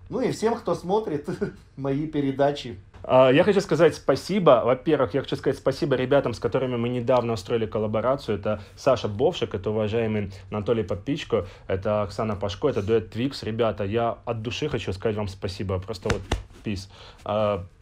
[0.08, 1.28] ну и всем, кто смотрит
[1.76, 2.78] мои передачи.
[3.02, 4.62] А, я хочу сказать спасибо.
[4.64, 8.38] Во-первых, я хочу сказать спасибо ребятам, с которыми мы недавно устроили коллаборацию.
[8.38, 13.42] Это Саша Бовшик, это уважаемый Анатолий Подпичко, это Оксана Пашко, это дуэт Твикс.
[13.42, 15.78] Ребята, я от души хочу сказать вам спасибо.
[15.78, 16.22] Просто вот
[16.64, 16.90] пис.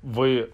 [0.03, 0.51] Вы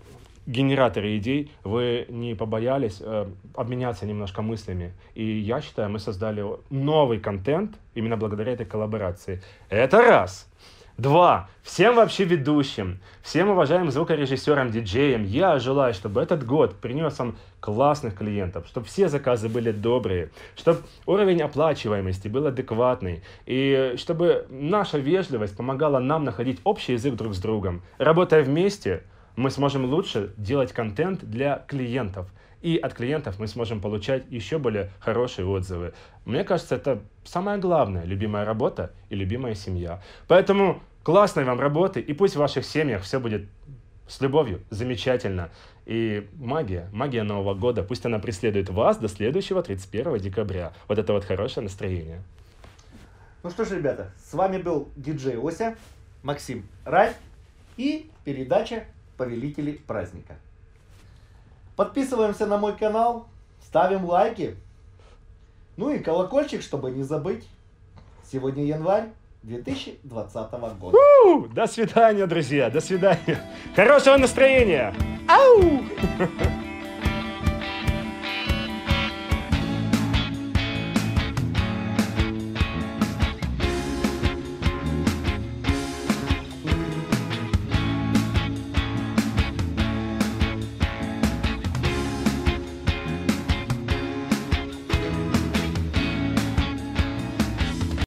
[0.47, 4.93] генераторы идей, вы не побоялись э, обменяться немножко мыслями.
[5.15, 9.43] И я считаю, мы создали новый контент именно благодаря этой коллаборации.
[9.69, 10.49] Это раз.
[11.01, 11.49] Два.
[11.63, 18.19] Всем вообще ведущим, всем уважаемым звукорежиссерам, диджеям, я желаю, чтобы этот год принес вам классных
[18.19, 25.57] клиентов, чтобы все заказы были добрые, чтобы уровень оплачиваемости был адекватный, и чтобы наша вежливость
[25.57, 27.81] помогала нам находить общий язык друг с другом.
[27.97, 29.03] Работая вместе,
[29.37, 32.27] мы сможем лучше делать контент для клиентов.
[32.61, 35.95] И от клиентов мы сможем получать еще более хорошие отзывы.
[36.27, 40.03] Мне кажется, это самое главное, любимая работа и любимая семья.
[40.29, 43.49] Поэтому Классной вам работы, и пусть в ваших семьях все будет
[44.07, 45.51] с любовью, замечательно.
[45.87, 50.73] И магия, магия Нового года, пусть она преследует вас до следующего 31 декабря.
[50.89, 52.23] Вот это вот хорошее настроение.
[53.43, 55.77] Ну что ж, ребята, с вами был диджей Ося,
[56.23, 57.15] Максим Рай
[57.79, 58.85] и передача
[59.17, 60.37] «Повелители праздника».
[61.77, 63.27] Подписываемся на мой канал,
[63.65, 64.57] ставим лайки,
[65.79, 67.49] ну и колокольчик, чтобы не забыть.
[68.31, 69.09] Сегодня январь,
[69.43, 70.97] 2020 года.
[71.25, 73.41] У, до свидания, друзья, до свидания.
[73.75, 74.95] Хорошего настроения.
[75.29, 75.83] Ау!